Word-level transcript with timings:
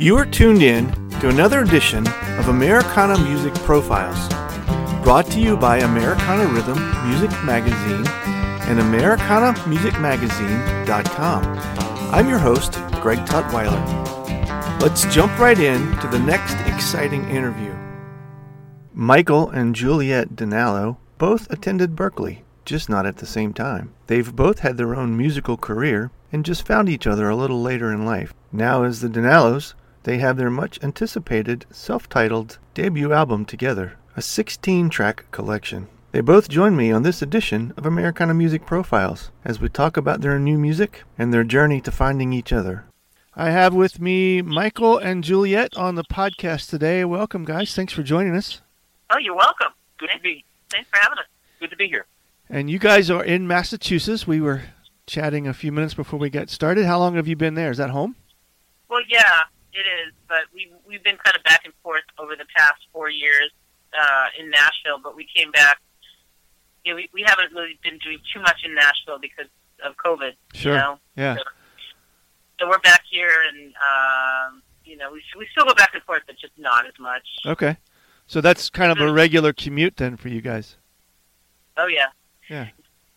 You 0.00 0.16
are 0.16 0.24
tuned 0.24 0.62
in 0.62 0.92
to 1.18 1.28
another 1.28 1.62
edition 1.62 2.06
of 2.38 2.46
Americana 2.46 3.18
Music 3.18 3.52
Profiles, 3.64 4.28
brought 5.02 5.28
to 5.32 5.40
you 5.40 5.56
by 5.56 5.78
Americana 5.78 6.46
Rhythm 6.46 6.78
Music 7.08 7.32
Magazine 7.42 8.06
and 8.68 8.78
AmericanaMusicMagazine.com. 8.78 11.42
I'm 12.14 12.28
your 12.28 12.38
host, 12.38 12.74
Greg 13.02 13.18
Tutwiler. 13.26 14.80
Let's 14.80 15.04
jump 15.12 15.36
right 15.36 15.58
in 15.58 15.98
to 15.98 16.06
the 16.06 16.20
next 16.20 16.54
exciting 16.72 17.28
interview. 17.28 17.74
Michael 18.94 19.50
and 19.50 19.74
Juliet 19.74 20.36
Dinallo 20.36 20.98
both 21.18 21.50
attended 21.50 21.96
Berklee, 21.96 22.42
just 22.64 22.88
not 22.88 23.04
at 23.04 23.16
the 23.16 23.26
same 23.26 23.52
time. 23.52 23.92
They've 24.06 24.36
both 24.36 24.60
had 24.60 24.76
their 24.76 24.94
own 24.94 25.16
musical 25.16 25.56
career 25.56 26.12
and 26.30 26.44
just 26.44 26.64
found 26.64 26.88
each 26.88 27.08
other 27.08 27.28
a 27.28 27.34
little 27.34 27.60
later 27.60 27.92
in 27.92 28.06
life. 28.06 28.32
Now, 28.52 28.84
as 28.84 29.00
the 29.00 29.08
Dinallos, 29.08 29.74
they 30.04 30.18
have 30.18 30.36
their 30.36 30.50
much 30.50 30.78
anticipated 30.82 31.66
self 31.70 32.08
titled 32.08 32.58
debut 32.74 33.12
album 33.12 33.44
together, 33.44 33.96
a 34.16 34.22
16 34.22 34.90
track 34.90 35.24
collection. 35.30 35.88
They 36.12 36.20
both 36.20 36.48
join 36.48 36.74
me 36.74 36.90
on 36.90 37.02
this 37.02 37.20
edition 37.20 37.74
of 37.76 37.84
Americana 37.84 38.32
Music 38.32 38.64
Profiles 38.64 39.30
as 39.44 39.60
we 39.60 39.68
talk 39.68 39.96
about 39.96 40.20
their 40.20 40.38
new 40.38 40.58
music 40.58 41.04
and 41.18 41.32
their 41.32 41.44
journey 41.44 41.80
to 41.82 41.90
finding 41.90 42.32
each 42.32 42.52
other. 42.52 42.86
I 43.36 43.50
have 43.50 43.74
with 43.74 44.00
me 44.00 44.42
Michael 44.42 44.98
and 44.98 45.22
Juliet 45.22 45.76
on 45.76 45.94
the 45.94 46.04
podcast 46.04 46.70
today. 46.70 47.04
Welcome, 47.04 47.44
guys. 47.44 47.74
Thanks 47.74 47.92
for 47.92 48.02
joining 48.02 48.34
us. 48.34 48.62
Oh, 49.10 49.18
you're 49.18 49.36
welcome. 49.36 49.72
Good 49.98 50.10
to 50.14 50.18
be. 50.20 50.44
Thanks 50.70 50.88
for 50.90 50.98
having 51.00 51.18
us. 51.18 51.26
Good 51.60 51.70
to 51.70 51.76
be 51.76 51.88
here. 51.88 52.06
And 52.48 52.70
you 52.70 52.78
guys 52.78 53.10
are 53.10 53.22
in 53.22 53.46
Massachusetts. 53.46 54.26
We 54.26 54.40
were 54.40 54.62
chatting 55.06 55.46
a 55.46 55.54
few 55.54 55.70
minutes 55.72 55.94
before 55.94 56.18
we 56.18 56.30
got 56.30 56.50
started. 56.50 56.86
How 56.86 56.98
long 56.98 57.14
have 57.16 57.28
you 57.28 57.36
been 57.36 57.54
there? 57.54 57.70
Is 57.70 57.76
that 57.78 57.90
home? 57.90 58.16
Well, 58.88 59.02
yeah, 59.08 59.42
it 59.78 59.86
is. 60.06 60.12
But 60.28 60.50
we 60.54 60.70
we've 60.86 61.02
been 61.02 61.16
kind 61.16 61.36
of 61.36 61.42
back 61.44 61.62
and 61.64 61.74
forth 61.82 62.04
over 62.18 62.36
the 62.36 62.46
past 62.56 62.80
four 62.92 63.08
years 63.10 63.50
uh, 63.94 64.26
in 64.38 64.50
Nashville. 64.50 65.00
But 65.02 65.16
we 65.16 65.26
came 65.34 65.50
back. 65.50 65.78
You 66.84 66.92
know, 66.92 66.96
we 66.96 67.08
we 67.12 67.24
haven't 67.26 67.52
really 67.52 67.78
been 67.82 67.98
doing 67.98 68.18
too 68.32 68.40
much 68.40 68.60
in 68.64 68.74
Nashville 68.74 69.18
because 69.20 69.46
of 69.84 69.96
COVID. 69.96 70.32
Sure. 70.54 70.74
You 70.74 70.78
know? 70.78 70.98
Yeah. 71.16 71.36
So, 71.36 71.42
so 72.60 72.68
we're 72.68 72.78
back 72.80 73.02
here, 73.10 73.30
and 73.52 73.72
um, 73.76 74.62
you 74.84 74.96
know, 74.96 75.12
we 75.12 75.22
we 75.38 75.46
still 75.52 75.64
go 75.64 75.74
back 75.74 75.90
and 75.94 76.02
forth, 76.02 76.22
but 76.26 76.36
just 76.38 76.54
not 76.58 76.86
as 76.86 76.94
much. 76.98 77.26
Okay. 77.46 77.76
So 78.26 78.42
that's 78.42 78.68
kind 78.68 78.92
of 78.92 79.00
a 79.00 79.10
regular 79.10 79.54
commute 79.54 79.96
then 79.96 80.16
for 80.18 80.28
you 80.28 80.42
guys. 80.42 80.76
Oh 81.78 81.86
yeah. 81.86 82.08
Yeah. 82.50 82.68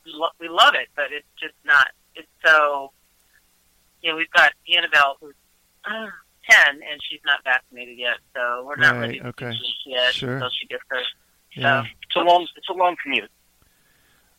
We, 0.05 0.13
lo- 0.13 0.29
we 0.39 0.47
love 0.47 0.73
it, 0.75 0.87
but 0.95 1.05
it's 1.11 1.27
just 1.39 1.55
not. 1.65 1.87
It's 2.15 2.27
so. 2.45 2.91
You 4.01 4.11
know, 4.11 4.17
we've 4.17 4.31
got 4.31 4.51
Annabelle 4.73 5.17
who's 5.19 5.35
uh, 5.85 6.07
ten, 6.51 6.75
and 6.75 7.01
she's 7.09 7.19
not 7.25 7.43
vaccinated 7.43 7.97
yet, 7.97 8.17
so 8.35 8.63
we're 8.65 8.75
not 8.75 8.93
Right, 8.95 8.99
ready 9.01 9.19
to 9.19 9.27
okay. 9.27 9.53
yet 9.85 10.13
Sure. 10.13 10.35
until 10.35 10.49
she 10.59 10.67
gets 10.67 10.83
her. 10.89 10.99
Yeah. 11.55 11.83
It's 12.03 12.15
a 12.15 12.19
long. 12.19 12.47
It's 12.55 12.69
a 12.69 12.73
long 12.73 12.95
commute. 13.01 13.29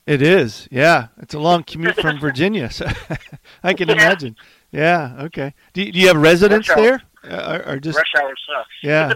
It 0.07 0.21
is. 0.23 0.67
Yeah. 0.71 1.09
It's 1.19 1.35
a 1.35 1.39
long 1.39 1.63
commute 1.63 1.97
from 1.97 2.19
Virginia. 2.27 2.71
So 2.71 2.87
I 3.63 3.73
can 3.75 3.89
Yeah. 3.89 3.95
imagine. 3.95 4.37
Yeah. 4.73 5.15
Okay. 5.27 5.55
Do 5.75 5.83
you, 5.83 5.93
do 5.93 5.99
you 6.01 6.09
have 6.09 6.17
residents 6.17 6.69
there? 6.75 7.03
Uh, 7.23 7.61
or, 7.67 7.73
or 7.75 7.79
just 7.79 7.97
Rush 7.99 8.13
hour 8.21 8.35
sucks. 8.49 8.69
yeah. 8.83 9.15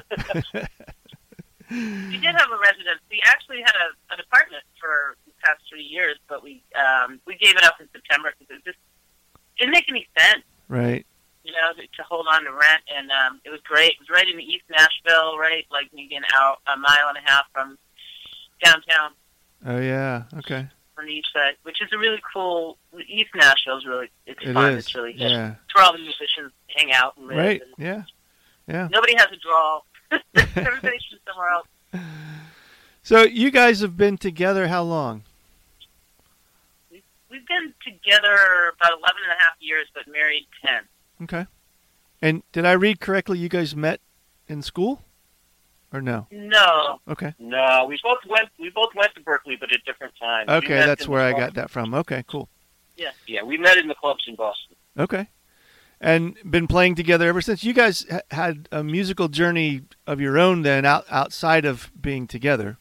We 1.69 2.19
did 2.23 2.35
have 2.37 2.49
a 2.53 2.59
residence. 2.63 3.01
We 3.11 3.21
actually 3.27 3.59
had 3.59 3.75
a, 3.75 4.15
an 4.15 4.21
apartment 4.21 4.63
for 4.81 5.17
the 5.27 5.33
past 5.45 5.61
three 5.69 5.83
years, 5.83 6.17
but 6.29 6.41
we 6.41 6.63
um, 6.79 7.21
we 7.27 7.37
gave 7.37 7.57
it 7.57 7.65
up 7.65 7.75
in 7.81 7.89
September 7.93 8.33
because 8.39 8.57
it 8.59 8.65
just 8.65 8.79
didn't 9.59 9.73
make 9.73 9.87
any 9.89 10.07
sense. 10.17 10.45
right. 10.69 11.05
You 11.47 11.53
know, 11.53 11.73
to, 11.75 11.83
to 11.83 12.03
hold 12.03 12.27
on 12.31 12.45
to 12.45 12.51
rent, 12.53 12.83
and 12.95 13.11
um, 13.11 13.41
it 13.45 13.51
was 13.51 13.61
great. 13.65 13.93
It 13.93 14.01
was 14.01 14.11
right 14.11 14.29
in 14.29 14.39
East 14.41 14.65
Nashville, 14.71 15.39
right, 15.39 15.65
like 15.71 15.89
maybe 15.95 16.17
an 16.17 16.25
out 16.35 16.59
a 16.67 16.77
mile 16.77 17.09
and 17.09 17.19
a 17.19 17.31
half 17.31 17.45
from 17.53 17.79
downtown 18.65 19.11
Oh 19.67 19.79
yeah. 19.81 20.25
Okay. 20.39 20.67
on 20.99 21.05
the 21.07 21.13
east 21.13 21.29
side, 21.33 21.57
which 21.63 21.81
is 21.83 21.89
a 21.93 21.99
really 21.99 22.21
cool. 22.33 22.79
East 23.09 23.31
Nashville 23.35 23.79
is 23.79 23.87
really 23.87 24.11
it's 24.27 24.41
It 24.43 24.53
fun. 24.55 24.73
is. 24.73 24.85
It's 24.87 24.95
really 24.95 25.15
Yeah. 25.17 25.55
it's 25.65 25.75
where 25.75 25.85
all 25.85 25.93
the 25.93 25.99
musicians 25.99 26.53
hang 26.77 26.93
out 26.93 27.17
and 27.17 27.27
live. 27.29 27.37
Right. 27.37 27.61
And 27.63 27.73
Yeah. 27.79 28.03
Yeah. 28.67 28.89
nobody 28.91 29.15
has 29.17 29.27
a 29.33 29.37
draw. 29.37 29.81
Everybody's 30.57 31.03
just 31.05 31.23
somewhere 31.27 31.51
else. 31.51 31.67
So 33.03 33.23
you 33.23 33.51
guys 33.51 33.81
have 33.81 33.97
been 33.97 34.19
together 34.19 34.69
how 34.69 34.83
long? 34.83 35.23
We've 37.31 37.47
been 37.47 37.75
together 37.85 38.73
about 38.81 38.93
11 38.99 39.23
and 39.25 39.33
a 39.33 39.43
half 39.43 39.55
years, 39.61 39.87
but 39.95 40.05
married 40.11 40.47
10. 40.65 40.83
Okay. 41.23 41.47
And 42.23 42.43
did 42.53 42.65
I 42.65 42.73
read 42.73 43.01
correctly? 43.01 43.39
You 43.39 43.49
guys 43.49 43.77
met 43.77 44.01
in 44.49 44.63
school, 44.63 45.03
or 45.93 46.01
no? 46.01 46.27
No, 46.31 47.01
Okay. 47.09 47.35
No, 47.39 47.87
we 47.89 47.99
both 48.03 48.19
went. 48.29 48.49
We 48.59 48.71
both 48.71 48.95
went 48.95 49.15
to 49.15 49.21
Berklee, 49.21 49.59
but 49.61 49.73
at 49.73 49.85
different 49.85 50.15
times. 50.19 50.49
Okay, 50.49 50.75
that's 50.75 51.07
where 51.09 51.23
I 51.23 51.33
got 51.33 51.55
that 51.55 51.71
from. 51.71 51.95
Okay, 51.95 52.25
cool. 52.27 52.49
Yeah, 52.97 53.11
yeah, 53.27 53.43
we 53.43 53.59
met 53.59 53.77
in 53.77 53.89
the 53.89 53.95
clubs 53.95 54.25
in 54.27 54.35
Boston. 54.37 54.77
Okay. 54.99 55.29
And 56.01 56.37
been 56.45 56.67
playing 56.67 56.95
together 56.95 57.27
ever 57.29 57.41
since. 57.41 57.65
You 57.65 57.73
guys 57.73 58.05
ha- 58.11 58.21
had 58.31 58.69
a 58.71 58.85
musical 58.85 59.29
journey 59.29 59.83
of 60.07 60.21
your 60.21 60.39
own 60.39 60.61
then 60.63 60.85
out, 60.85 61.07
outside 61.11 61.65
of 61.65 61.91
being 61.99 62.27
together. 62.27 62.77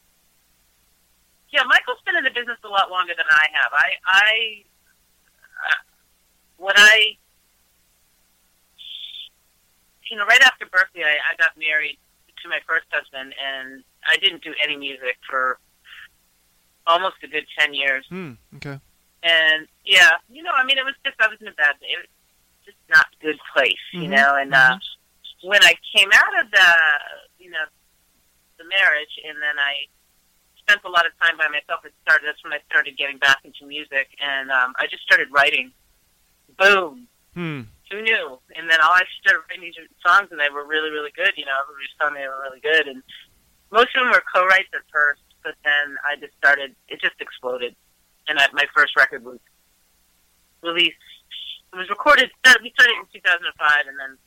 Yeah, 1.50 1.62
Michael's 1.66 1.98
been 2.04 2.16
in 2.16 2.24
the 2.24 2.30
business 2.30 2.58
a 2.64 2.68
lot 2.68 2.90
longer 2.90 3.14
than 3.16 3.24
I 3.30 3.46
have. 3.52 3.72
I, 3.72 3.88
I, 4.06 4.64
uh, 5.66 5.74
when 6.58 6.74
I, 6.76 7.16
you 10.10 10.16
know, 10.16 10.24
right 10.26 10.40
after 10.42 10.66
Berklee, 10.66 11.04
I, 11.04 11.16
I 11.32 11.36
got 11.38 11.56
married 11.58 11.98
to 12.42 12.48
my 12.48 12.60
first 12.66 12.86
husband, 12.90 13.34
and 13.42 13.82
I 14.06 14.16
didn't 14.18 14.42
do 14.42 14.54
any 14.62 14.76
music 14.76 15.16
for 15.28 15.58
almost 16.86 17.16
a 17.22 17.28
good 17.28 17.46
ten 17.58 17.74
years. 17.74 18.04
Hmm. 18.08 18.32
Okay. 18.56 18.78
And 19.22 19.66
yeah, 19.84 20.10
you 20.28 20.42
know, 20.42 20.52
I 20.54 20.64
mean, 20.64 20.78
it 20.78 20.84
was 20.84 20.94
just 21.04 21.16
I 21.20 21.28
was 21.28 21.38
in 21.40 21.48
a 21.48 21.52
bad, 21.52 21.74
it 21.80 21.98
was 21.98 22.06
just 22.64 22.76
not 22.88 23.06
a 23.18 23.24
good 23.24 23.38
place, 23.54 23.74
you 23.92 24.02
Mhm, 24.08 24.10
know. 24.10 24.34
And 24.36 24.54
uh, 24.54 24.78
when 25.42 25.62
I 25.64 25.74
came 25.96 26.10
out 26.12 26.44
of 26.44 26.50
the, 26.50 26.68
you 27.38 27.50
know, 27.50 27.64
the 28.58 28.64
marriage, 28.64 29.18
and 29.26 29.36
then 29.42 29.58
I 29.58 29.86
spent 30.58 30.80
a 30.84 30.88
lot 30.88 31.06
of 31.06 31.12
time 31.20 31.36
by 31.36 31.48
myself. 31.48 31.84
It 31.84 31.92
started. 32.02 32.26
That's 32.26 32.42
when 32.44 32.52
I 32.52 32.60
started 32.70 32.96
getting 32.96 33.18
back 33.18 33.38
into 33.44 33.66
music, 33.66 34.08
and 34.20 34.50
um, 34.50 34.74
I 34.78 34.86
just 34.86 35.02
started 35.02 35.28
writing. 35.30 35.72
Boom. 36.58 37.06
Hmm. 37.34 37.62
Who 37.90 38.02
knew? 38.02 38.38
And 38.56 38.68
then 38.68 38.80
all 38.80 38.92
I 38.92 39.02
started 39.22 39.42
writing 39.48 39.64
these 39.70 39.78
songs, 40.04 40.28
and 40.30 40.40
they 40.40 40.50
were 40.50 40.66
really, 40.66 40.90
really 40.90 41.12
good. 41.14 41.32
You 41.36 41.44
know, 41.46 41.54
everybody 41.62 41.86
was 41.86 41.94
telling 41.98 42.14
me 42.14 42.20
they 42.20 42.28
were 42.28 42.42
really 42.42 42.60
good, 42.60 42.88
and 42.88 43.02
most 43.70 43.94
of 43.94 44.02
them 44.02 44.10
were 44.10 44.22
co-writes 44.34 44.68
at 44.74 44.82
first, 44.92 45.22
but 45.44 45.54
then 45.64 45.96
I 46.04 46.16
just 46.16 46.34
started. 46.38 46.74
It 46.88 47.00
just 47.00 47.14
exploded, 47.20 47.76
and 48.28 48.38
I, 48.38 48.46
my 48.52 48.66
first 48.74 48.96
record 48.96 49.24
was 49.24 49.38
released. 50.62 50.98
It 51.72 51.76
was 51.76 51.88
recorded. 51.88 52.30
Uh, 52.44 52.54
we 52.62 52.70
started 52.74 52.94
in 52.98 53.06
2005, 53.12 53.86
and 53.86 53.98
then 54.00 54.18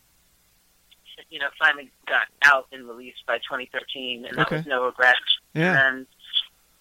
you 1.29 1.39
know 1.39 1.49
finally 1.59 1.91
got 2.07 2.27
out 2.43 2.67
and 2.71 2.87
released 2.87 3.25
by 3.27 3.37
2013, 3.39 4.25
and 4.25 4.37
that 4.37 4.47
Okay. 4.47 4.57
was 4.57 4.65
No 4.67 4.85
Regrets. 4.85 5.19
Yeah. 5.53 5.87
And 5.87 6.05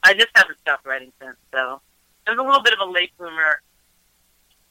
I 0.04 0.14
just 0.14 0.28
haven't 0.36 0.58
stopped 0.60 0.86
writing 0.86 1.12
since. 1.20 1.36
So 1.52 1.80
I 2.26 2.30
was 2.30 2.38
a 2.38 2.42
little 2.42 2.62
bit 2.62 2.72
of 2.74 2.86
a 2.86 2.90
late 2.90 3.10
bloomer, 3.18 3.60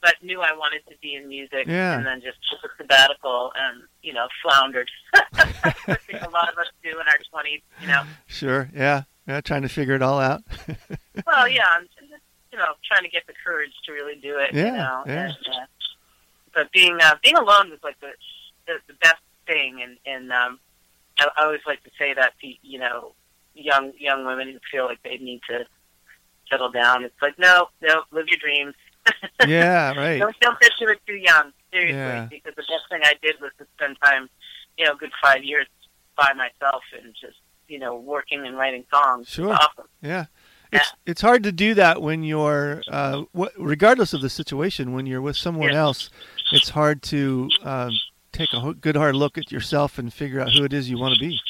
but 0.00 0.14
knew 0.22 0.40
I 0.40 0.52
wanted 0.52 0.82
to 0.88 0.94
be 1.02 1.14
in 1.14 1.28
music, 1.28 1.66
Yeah. 1.66 1.96
and 1.96 2.06
then 2.06 2.20
just 2.20 2.38
took 2.50 2.70
a 2.70 2.74
sabbatical 2.76 3.52
and 3.56 3.82
you 4.02 4.12
know 4.12 4.28
floundered. 4.42 4.88
I 5.14 5.96
think 6.06 6.22
a 6.22 6.30
lot 6.30 6.52
of 6.52 6.58
us 6.58 6.66
do 6.82 6.90
in 6.90 7.06
our 7.08 7.18
twenties. 7.30 7.60
You 7.80 7.88
know, 7.88 8.02
Sure. 8.26 8.70
Yeah. 8.74 9.02
Yeah. 9.26 9.40
Trying 9.40 9.62
to 9.62 9.68
figure 9.68 9.94
it 9.94 10.02
all 10.02 10.18
out. 10.20 10.42
well, 11.26 11.48
yeah, 11.48 11.64
I'm 11.70 11.82
just, 11.84 12.22
you 12.52 12.58
know 12.58 12.72
trying 12.86 13.02
to 13.02 13.08
get 13.10 13.26
the 13.26 13.34
courage 13.44 13.72
to 13.86 13.92
really 13.92 14.16
do 14.20 14.38
it. 14.38 14.54
Yeah, 14.54 14.66
you 14.66 14.72
know, 14.72 15.02
yeah. 15.06 15.24
And, 15.24 15.32
uh, 15.32 15.66
but 16.54 16.72
being 16.72 16.98
uh, 17.00 17.16
being 17.22 17.36
alone 17.36 17.70
was 17.70 17.80
like 17.82 17.98
the 18.00 18.12
the, 18.66 18.74
the 18.86 18.94
best 18.94 19.20
thing, 19.46 19.82
and 19.82 19.96
and 20.06 20.32
um, 20.32 20.58
I, 21.18 21.28
I 21.36 21.44
always 21.44 21.60
like 21.66 21.82
to 21.84 21.90
say 21.98 22.14
that 22.14 22.32
to 22.40 22.52
you 22.62 22.78
know 22.78 23.12
young 23.54 23.92
young 23.98 24.24
women 24.24 24.48
who 24.52 24.58
feel 24.70 24.86
like 24.86 25.02
they 25.02 25.18
need 25.18 25.40
to 25.50 25.66
settle 26.50 26.70
down. 26.70 27.04
It's 27.04 27.20
like 27.20 27.38
no, 27.38 27.68
no, 27.82 28.02
live 28.12 28.26
your 28.28 28.38
dreams. 28.38 28.74
Yeah. 29.46 29.92
Right. 29.96 30.18
Don't 30.18 30.38
don't 30.40 30.58
get 30.60 30.72
to 30.78 30.84
it 30.88 31.00
too 31.06 31.14
young, 31.16 31.52
seriously. 31.72 31.96
Yeah. 31.98 32.26
Because 32.30 32.54
the 32.56 32.62
best 32.62 32.84
thing 32.90 33.00
I 33.04 33.14
did 33.22 33.36
was 33.40 33.50
to 33.58 33.66
spend 33.76 33.96
time, 34.02 34.28
you 34.76 34.84
know, 34.84 34.92
a 34.92 34.96
good 34.96 35.12
five 35.22 35.44
years 35.44 35.66
by 36.16 36.32
myself 36.34 36.82
and 37.02 37.14
just 37.20 37.36
you 37.68 37.78
know 37.78 37.96
working 37.96 38.46
and 38.46 38.56
writing 38.56 38.84
songs. 38.92 39.28
Sure. 39.28 39.52
Awesome. 39.52 39.86
Yeah. 40.02 40.26
It's 40.70 40.92
it's 41.06 41.20
hard 41.22 41.42
to 41.44 41.52
do 41.52 41.72
that 41.74 42.02
when 42.02 42.22
you're, 42.22 42.82
uh, 42.88 43.22
regardless 43.56 44.12
of 44.12 44.20
the 44.20 44.28
situation, 44.28 44.92
when 44.92 45.06
you're 45.06 45.22
with 45.22 45.36
someone 45.36 45.70
Yeah. 45.72 45.78
else. 45.80 46.10
It's 46.52 46.68
hard 46.68 47.02
to 47.04 47.48
um, 47.62 47.92
take 48.32 48.52
a 48.52 48.60
ho- 48.60 48.74
good 48.74 48.94
hard 48.94 49.14
look 49.16 49.38
at 49.38 49.50
yourself 49.50 49.98
and 49.98 50.12
figure 50.12 50.40
out 50.40 50.50
who 50.52 50.64
it 50.64 50.74
is 50.74 50.90
you 50.90 50.98
want 50.98 51.14
to 51.14 51.20
be. 51.20 51.40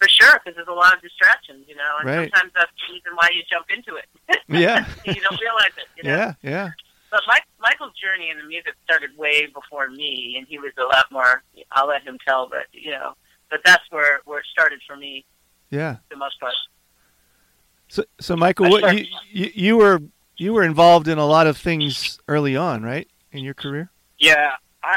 For 0.00 0.08
sure, 0.08 0.32
because 0.38 0.54
there's 0.56 0.68
a 0.68 0.72
lot 0.72 0.94
of 0.94 1.02
distractions, 1.02 1.64
you 1.68 1.74
know, 1.74 1.96
and 1.98 2.08
Right. 2.08 2.30
sometimes 2.30 2.52
that's 2.54 2.70
the 2.86 2.94
reason 2.94 3.12
why 3.16 3.30
you 3.34 3.42
jump 3.50 3.66
into 3.70 3.96
it. 3.96 4.06
Yeah. 4.48 4.86
you 5.04 5.20
don't 5.20 5.40
realize 5.40 5.72
it. 5.76 5.86
You 5.96 6.04
know? 6.04 6.16
Yeah. 6.16 6.32
Yeah. 6.42 6.70
But 7.10 7.22
Mike, 7.26 7.44
Michael's 7.60 7.94
journey 7.94 8.30
in 8.30 8.36
the 8.38 8.44
music 8.44 8.74
started 8.84 9.16
way 9.16 9.46
before 9.46 9.88
me, 9.90 10.36
and 10.38 10.46
he 10.46 10.58
was 10.58 10.72
a 10.78 10.84
lot 10.84 11.06
more. 11.10 11.42
I'll 11.72 11.88
let 11.88 12.02
him 12.02 12.18
tell, 12.26 12.48
but 12.48 12.66
you 12.72 12.90
know, 12.92 13.14
but 13.50 13.60
that's 13.64 13.82
where 13.90 14.20
where 14.26 14.40
it 14.40 14.46
started 14.52 14.80
for 14.86 14.94
me. 14.96 15.24
Yeah. 15.70 15.94
For 15.96 16.00
the 16.10 16.16
most 16.16 16.38
part. 16.38 16.52
So, 17.88 18.04
so 18.20 18.36
Michael, 18.36 18.70
what 18.70 18.94
you, 18.96 19.06
you 19.30 19.50
you 19.54 19.76
were 19.78 20.00
you 20.36 20.52
were 20.52 20.62
involved 20.64 21.08
in 21.08 21.18
a 21.18 21.24
lot 21.26 21.46
of 21.46 21.56
things 21.56 22.18
early 22.28 22.56
on, 22.56 22.82
right, 22.82 23.08
in 23.32 23.42
your 23.42 23.54
career? 23.54 23.90
Yeah, 24.18 24.52
I 24.82 24.96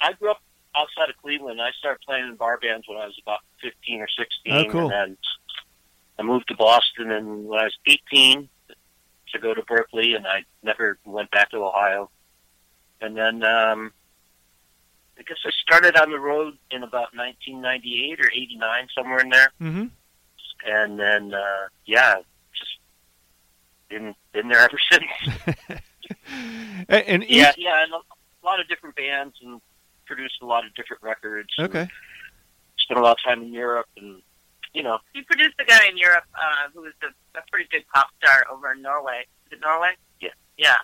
I 0.00 0.12
grew 0.14 0.30
up 0.32 0.42
outside 0.74 1.10
of 1.10 1.16
Cleveland. 1.22 1.60
I 1.60 1.70
started 1.78 2.00
playing 2.04 2.26
in 2.28 2.36
bar 2.36 2.58
bands 2.58 2.86
when 2.88 2.98
I 2.98 3.06
was 3.06 3.18
about 3.22 3.40
fifteen 3.60 4.00
or 4.00 4.08
sixteen, 4.18 4.66
Oh, 4.68 4.70
cool. 4.70 4.80
and 4.82 4.90
then 4.92 5.16
I 6.18 6.22
moved 6.22 6.48
to 6.48 6.56
Boston. 6.56 7.10
And 7.10 7.46
when 7.46 7.60
I 7.60 7.64
was 7.64 7.76
eighteen, 7.86 8.48
to 9.32 9.38
go 9.38 9.54
to 9.54 9.62
Berklee, 9.62 10.14
and 10.16 10.26
I 10.26 10.44
never 10.62 10.98
went 11.04 11.30
back 11.30 11.50
to 11.50 11.58
Ohio. 11.58 12.10
And 13.00 13.16
then 13.16 13.42
um, 13.44 13.92
I 15.18 15.22
guess 15.22 15.38
I 15.44 15.50
started 15.62 15.96
on 15.96 16.10
the 16.10 16.20
road 16.20 16.56
in 16.70 16.82
about 16.82 17.14
1998 17.16 18.20
or 18.20 18.30
89, 18.30 18.88
somewhere 18.96 19.18
in 19.20 19.28
there. 19.30 19.52
Mm-hmm. 19.60 19.86
And 20.70 20.98
then 21.00 21.34
uh, 21.34 21.68
yeah, 21.86 22.16
just 22.56 22.78
been 23.88 24.14
been 24.32 24.48
there 24.48 24.60
ever 24.60 24.78
since. 24.92 25.04
and, 26.88 27.04
and 27.06 27.22
each, 27.24 27.30
Yeah, 27.30 27.52
yeah, 27.56 27.82
and 27.84 27.92
a 27.92 28.46
lot 28.46 28.60
of 28.60 28.68
different 28.68 28.94
bands 28.96 29.34
and 29.42 29.60
produced 30.14 30.36
a 30.42 30.46
lot 30.46 30.64
of 30.66 30.74
different 30.74 31.02
records. 31.02 31.48
okay. 31.58 31.88
Spent 32.78 32.98
a 32.98 33.02
lot 33.02 33.12
of 33.18 33.22
time 33.24 33.42
in 33.42 33.52
Europe 33.52 33.86
and, 33.96 34.20
you 34.74 34.82
know, 34.82 34.98
He 35.14 35.22
produced 35.22 35.54
a 35.60 35.64
guy 35.64 35.86
in 35.88 35.96
Europe 35.96 36.24
uh, 36.34 36.70
who 36.74 36.82
was 36.82 36.92
a, 37.02 37.38
a 37.38 37.42
pretty 37.50 37.68
big 37.70 37.84
pop 37.94 38.08
star 38.22 38.44
over 38.50 38.72
in 38.72 38.82
Norway. 38.82 39.26
Is 39.46 39.52
it 39.52 39.60
Norway? 39.60 39.90
Yeah. 40.20 40.30
Yeah. 40.56 40.76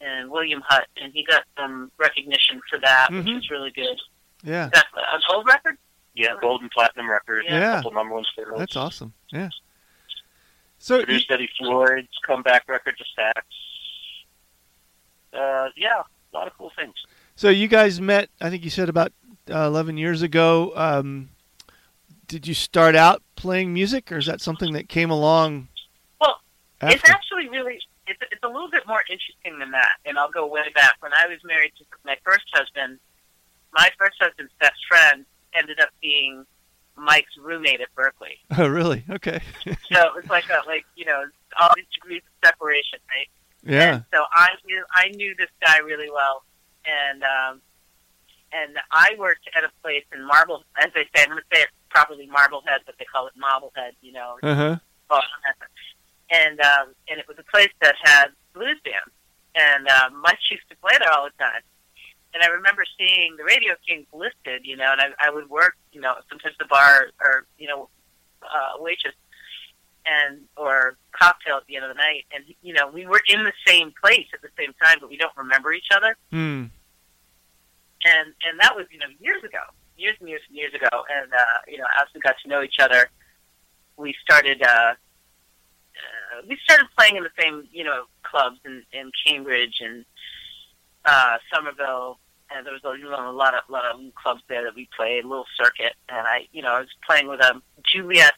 And 0.00 0.30
William 0.30 0.62
Hutt, 0.66 0.86
and 1.00 1.12
he 1.12 1.24
got 1.24 1.44
some 1.58 1.90
recognition 1.98 2.60
for 2.68 2.78
that, 2.80 3.08
Mhm. 3.10 3.24
which 3.36 3.44
is 3.44 3.50
really 3.50 3.70
good. 3.70 3.98
Yeah. 4.42 4.68
That's 4.72 4.86
a 4.94 5.18
gold 5.32 5.46
record. 5.46 5.78
yeah, 6.14 6.34
gold 6.40 6.60
and 6.62 6.70
platinum 6.70 7.10
records, 7.10 7.46
Yeah. 7.48 7.72
a 7.72 7.76
couple 7.76 7.92
number 7.92 8.14
one 8.14 8.24
singles. 8.34 8.58
That's 8.58 8.76
awesome. 8.76 9.12
Yeah. 9.32 9.48
So 10.78 10.98
you, 10.98 11.04
Produced 11.06 11.30
Eddie 11.30 11.50
Floyd's 11.58 12.08
comeback 12.26 12.68
record 12.68 12.96
to 12.98 13.04
Stax. 13.04 13.42
Uh, 15.32 15.68
yeah, 15.76 16.02
a 16.32 16.36
lot 16.36 16.46
of 16.46 16.52
cool 16.56 16.72
things. 16.76 16.94
So 17.36 17.48
you 17.50 17.68
guys 17.68 18.00
met. 18.00 18.30
I 18.40 18.50
think 18.50 18.64
you 18.64 18.70
said 18.70 18.88
about 18.88 19.12
uh, 19.50 19.66
eleven 19.66 19.96
years 19.96 20.22
ago. 20.22 20.72
Um, 20.74 21.28
did 22.26 22.46
you 22.46 22.54
start 22.54 22.96
out 22.96 23.22
playing 23.36 23.72
music, 23.72 24.10
or 24.10 24.18
is 24.18 24.26
that 24.26 24.40
something 24.40 24.72
that 24.72 24.88
came 24.88 25.10
along? 25.10 25.68
Well, 26.20 26.40
It's 26.82 27.08
actually 27.08 27.48
really 27.48 27.78
it's 28.06 28.20
it's 28.32 28.42
a 28.42 28.48
little 28.48 28.70
bit 28.70 28.86
more 28.86 29.02
interesting 29.10 29.58
than 29.58 29.70
that, 29.72 29.96
and 30.04 30.18
I'll 30.18 30.30
go 30.30 30.46
way 30.46 30.62
back. 30.74 30.96
When 31.00 31.12
I 31.12 31.26
was 31.26 31.38
married 31.44 31.72
to 31.78 31.84
my 32.04 32.16
first 32.24 32.44
husband, 32.52 32.98
my 33.72 33.90
first 33.98 34.16
husband's 34.20 34.52
best 34.60 34.80
friend 34.88 35.24
ended 35.54 35.78
up 35.80 35.90
being 36.00 36.44
Mike's 36.96 37.36
roommate 37.38 37.80
at 37.80 37.94
Berklee. 37.94 38.38
Oh, 38.58 38.66
really? 38.68 39.04
Okay. 39.10 39.40
So 39.92 40.00
it 40.08 40.14
was 40.14 40.26
like 40.28 40.48
a 40.48 40.66
like 40.66 40.84
you 40.96 41.04
know 41.04 41.24
all 41.60 41.70
these 41.76 41.84
degrees 41.94 42.22
of 42.26 42.48
separation, 42.48 42.98
right? 43.10 43.28
Yeah. 43.62 43.94
And 43.96 44.04
so 44.12 44.24
I 44.32 44.48
knew 44.64 44.82
I 44.94 45.08
knew 45.08 45.34
this 45.36 45.50
guy 45.64 45.78
really 45.78 46.10
well, 46.10 46.42
and 46.86 47.22
um, 47.22 47.60
and 48.52 48.78
I 48.90 49.16
worked 49.18 49.48
at 49.56 49.64
a 49.64 49.70
place 49.82 50.04
in 50.14 50.24
Marble, 50.24 50.62
as 50.78 50.90
they 50.94 51.04
say, 51.14 51.24
I'm 51.24 51.30
going 51.30 51.38
to 51.38 51.56
say 51.56 51.62
it 51.62 51.68
properly, 51.90 52.26
Marblehead, 52.26 52.82
but 52.86 52.94
they 52.98 53.04
call 53.04 53.26
it 53.26 53.32
Marblehead, 53.36 53.94
you 54.00 54.12
know. 54.12 54.38
Uh 54.42 54.54
huh. 54.54 55.20
And 56.30 56.60
um, 56.60 56.94
and 57.08 57.20
it 57.20 57.28
was 57.28 57.38
a 57.38 57.44
place 57.44 57.70
that 57.82 57.94
had 58.02 58.28
blues 58.52 58.78
bands, 58.84 59.14
and 59.54 59.86
um, 59.88 60.20
Mike 60.22 60.38
used 60.50 60.68
to 60.70 60.76
play 60.76 60.94
there 60.98 61.12
all 61.12 61.24
the 61.24 61.42
time. 61.42 61.62
And 62.34 62.42
I 62.42 62.48
remember 62.48 62.84
seeing 62.98 63.36
the 63.38 63.44
Radio 63.44 63.74
Kings 63.86 64.06
listed, 64.12 64.66
you 64.66 64.76
know, 64.76 64.92
and 64.92 65.00
I, 65.00 65.28
I 65.28 65.30
would 65.30 65.48
work, 65.48 65.74
you 65.92 66.00
know, 66.00 66.14
sometimes 66.28 66.54
the 66.58 66.66
bar 66.66 67.08
or 67.20 67.46
you 67.58 67.68
know, 67.68 67.88
uh, 68.42 68.82
waitress 68.82 69.14
and 70.04 70.40
or 70.56 70.96
cocktail 71.12 71.56
at 71.56 71.66
the 71.66 71.76
end 71.76 71.84
of 71.84 71.90
the 71.90 71.94
night, 71.94 72.24
and 72.34 72.44
you 72.62 72.74
know, 72.74 72.88
we 72.88 73.06
were 73.06 73.22
in 73.28 73.44
the 73.44 73.52
same 73.66 73.92
place 74.02 74.26
at 74.34 74.42
the 74.42 74.50
same 74.58 74.74
time, 74.82 74.98
but 75.00 75.08
we 75.08 75.16
don't 75.16 75.36
remember 75.36 75.72
each 75.72 75.88
other. 75.94 76.16
Hmm. 76.30 76.64
And 78.06 78.28
and 78.46 78.54
that 78.60 78.76
was 78.76 78.86
you 78.90 78.98
know 78.98 79.10
years 79.18 79.42
ago, 79.42 79.62
years 79.96 80.16
and 80.20 80.28
years 80.28 80.42
and 80.48 80.56
years 80.56 80.72
ago. 80.74 80.88
And 81.10 81.32
uh, 81.32 81.58
you 81.66 81.78
know, 81.78 81.88
as 82.00 82.06
we 82.14 82.20
got 82.20 82.36
to 82.42 82.48
know 82.48 82.62
each 82.62 82.78
other, 82.80 83.10
we 83.96 84.14
started. 84.22 84.62
Uh, 84.62 84.94
uh, 85.96 86.42
we 86.48 86.58
started 86.64 86.86
playing 86.96 87.16
in 87.16 87.22
the 87.22 87.30
same, 87.40 87.66
you 87.72 87.82
know, 87.82 88.04
clubs 88.22 88.58
in, 88.66 88.82
in 88.92 89.10
Cambridge 89.26 89.76
and 89.80 90.04
uh, 91.06 91.38
Somerville, 91.52 92.18
and 92.50 92.66
there 92.66 92.74
was 92.74 92.82
a, 92.84 92.98
you 92.98 93.04
know, 93.04 93.30
a 93.30 93.32
lot 93.32 93.54
of 93.54 93.62
lot 93.70 93.84
of 93.86 93.98
clubs 94.14 94.42
there 94.48 94.64
that 94.64 94.74
we 94.74 94.88
played, 94.94 95.24
a 95.24 95.28
little 95.28 95.46
circuit. 95.56 95.94
And 96.08 96.26
I, 96.26 96.48
you 96.52 96.62
know, 96.62 96.72
I 96.72 96.80
was 96.80 96.88
playing 97.08 97.28
with 97.28 97.42
um, 97.42 97.62
Juliet. 97.90 98.34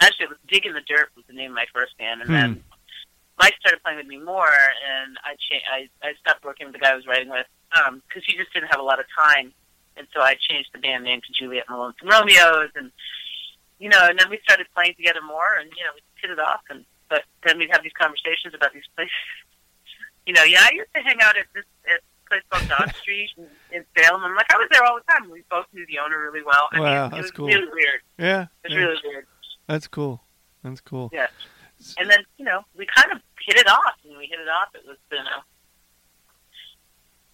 Actually, 0.00 0.24
it 0.24 0.30
was 0.30 0.38
Dig 0.48 0.66
in 0.66 0.74
the 0.74 0.80
Dirt 0.80 1.10
was 1.16 1.24
the 1.28 1.34
name 1.34 1.50
of 1.52 1.54
my 1.56 1.66
first 1.72 1.96
band, 1.98 2.20
and 2.22 2.30
Hmm. 2.30 2.36
then 2.36 2.64
Mike 3.38 3.54
started 3.60 3.82
playing 3.82 3.98
with 3.98 4.06
me 4.06 4.18
more, 4.18 4.50
and 4.50 5.16
I 5.22 5.34
cha- 5.38 5.66
I, 5.72 5.88
I 6.02 6.14
stopped 6.20 6.44
working 6.44 6.66
with 6.66 6.74
the 6.74 6.80
guy 6.80 6.90
I 6.92 6.96
was 6.96 7.06
writing 7.06 7.28
with 7.30 7.46
Um, 7.76 8.02
because 8.08 8.24
he 8.26 8.36
just 8.36 8.52
didn't 8.54 8.68
have 8.70 8.80
a 8.80 8.84
lot 8.84 8.98
of 8.98 9.06
time, 9.12 9.52
and 9.96 10.06
so 10.14 10.20
I 10.22 10.36
changed 10.40 10.70
the 10.72 10.78
band 10.78 11.04
name 11.04 11.20
to 11.20 11.32
Juliet 11.32 11.64
and 11.68 11.78
Lonesome 11.78 12.08
Romeos, 12.08 12.70
and 12.74 12.90
you 13.78 13.88
know, 13.88 13.98
and 14.08 14.18
then 14.18 14.30
we 14.30 14.38
started 14.42 14.66
playing 14.74 14.94
together 14.94 15.20
more, 15.20 15.56
and 15.60 15.68
you 15.76 15.84
know, 15.84 15.90
we 15.94 16.00
hit 16.20 16.30
it 16.30 16.38
off, 16.40 16.62
and 16.70 16.84
but 17.10 17.24
then 17.44 17.58
we'd 17.58 17.70
have 17.70 17.82
these 17.82 17.92
conversations 17.92 18.54
about 18.54 18.72
these 18.72 18.88
places. 18.96 19.12
You 20.26 20.34
know, 20.34 20.42
yeah, 20.44 20.60
I 20.60 20.74
used 20.74 20.90
to 20.94 21.00
hang 21.00 21.16
out 21.22 21.38
at 21.38 21.46
this 21.54 21.64
at 21.90 22.02
place 22.28 22.42
called 22.50 22.68
Dodge 22.68 22.94
Street 23.00 23.30
in, 23.38 23.46
in 23.72 23.84
Salem. 23.96 24.22
I'm 24.22 24.34
like, 24.36 24.52
I 24.52 24.58
was 24.58 24.68
there 24.70 24.84
all 24.84 24.96
the 24.98 25.10
time. 25.10 25.30
We 25.30 25.42
both 25.50 25.64
knew 25.72 25.86
the 25.86 25.98
owner 26.00 26.20
really 26.20 26.42
well. 26.44 26.68
I 26.70 26.80
Wow, 26.80 27.08
mean, 27.08 27.18
it 27.18 27.22
was 27.22 27.30
cool. 27.30 27.46
really 27.46 27.66
weird. 27.72 28.00
Yeah. 28.18 28.42
It 28.62 28.68
was 28.68 28.72
yeah. 28.72 28.78
really 28.78 29.00
weird. 29.04 29.26
That's 29.68 29.88
cool. 29.88 30.20
That's 30.62 30.82
cool. 30.82 31.08
Yeah. 31.14 31.28
And 31.96 32.10
then, 32.10 32.18
you 32.36 32.44
know, 32.44 32.60
we 32.76 32.86
kind 32.94 33.10
of 33.10 33.22
hit 33.46 33.56
it 33.56 33.68
off. 33.70 33.94
And 34.06 34.18
we 34.18 34.26
hit 34.26 34.38
it 34.38 34.48
off. 34.48 34.68
It 34.74 34.82
was, 34.86 34.98
you 35.10 35.16
know, 35.16 35.40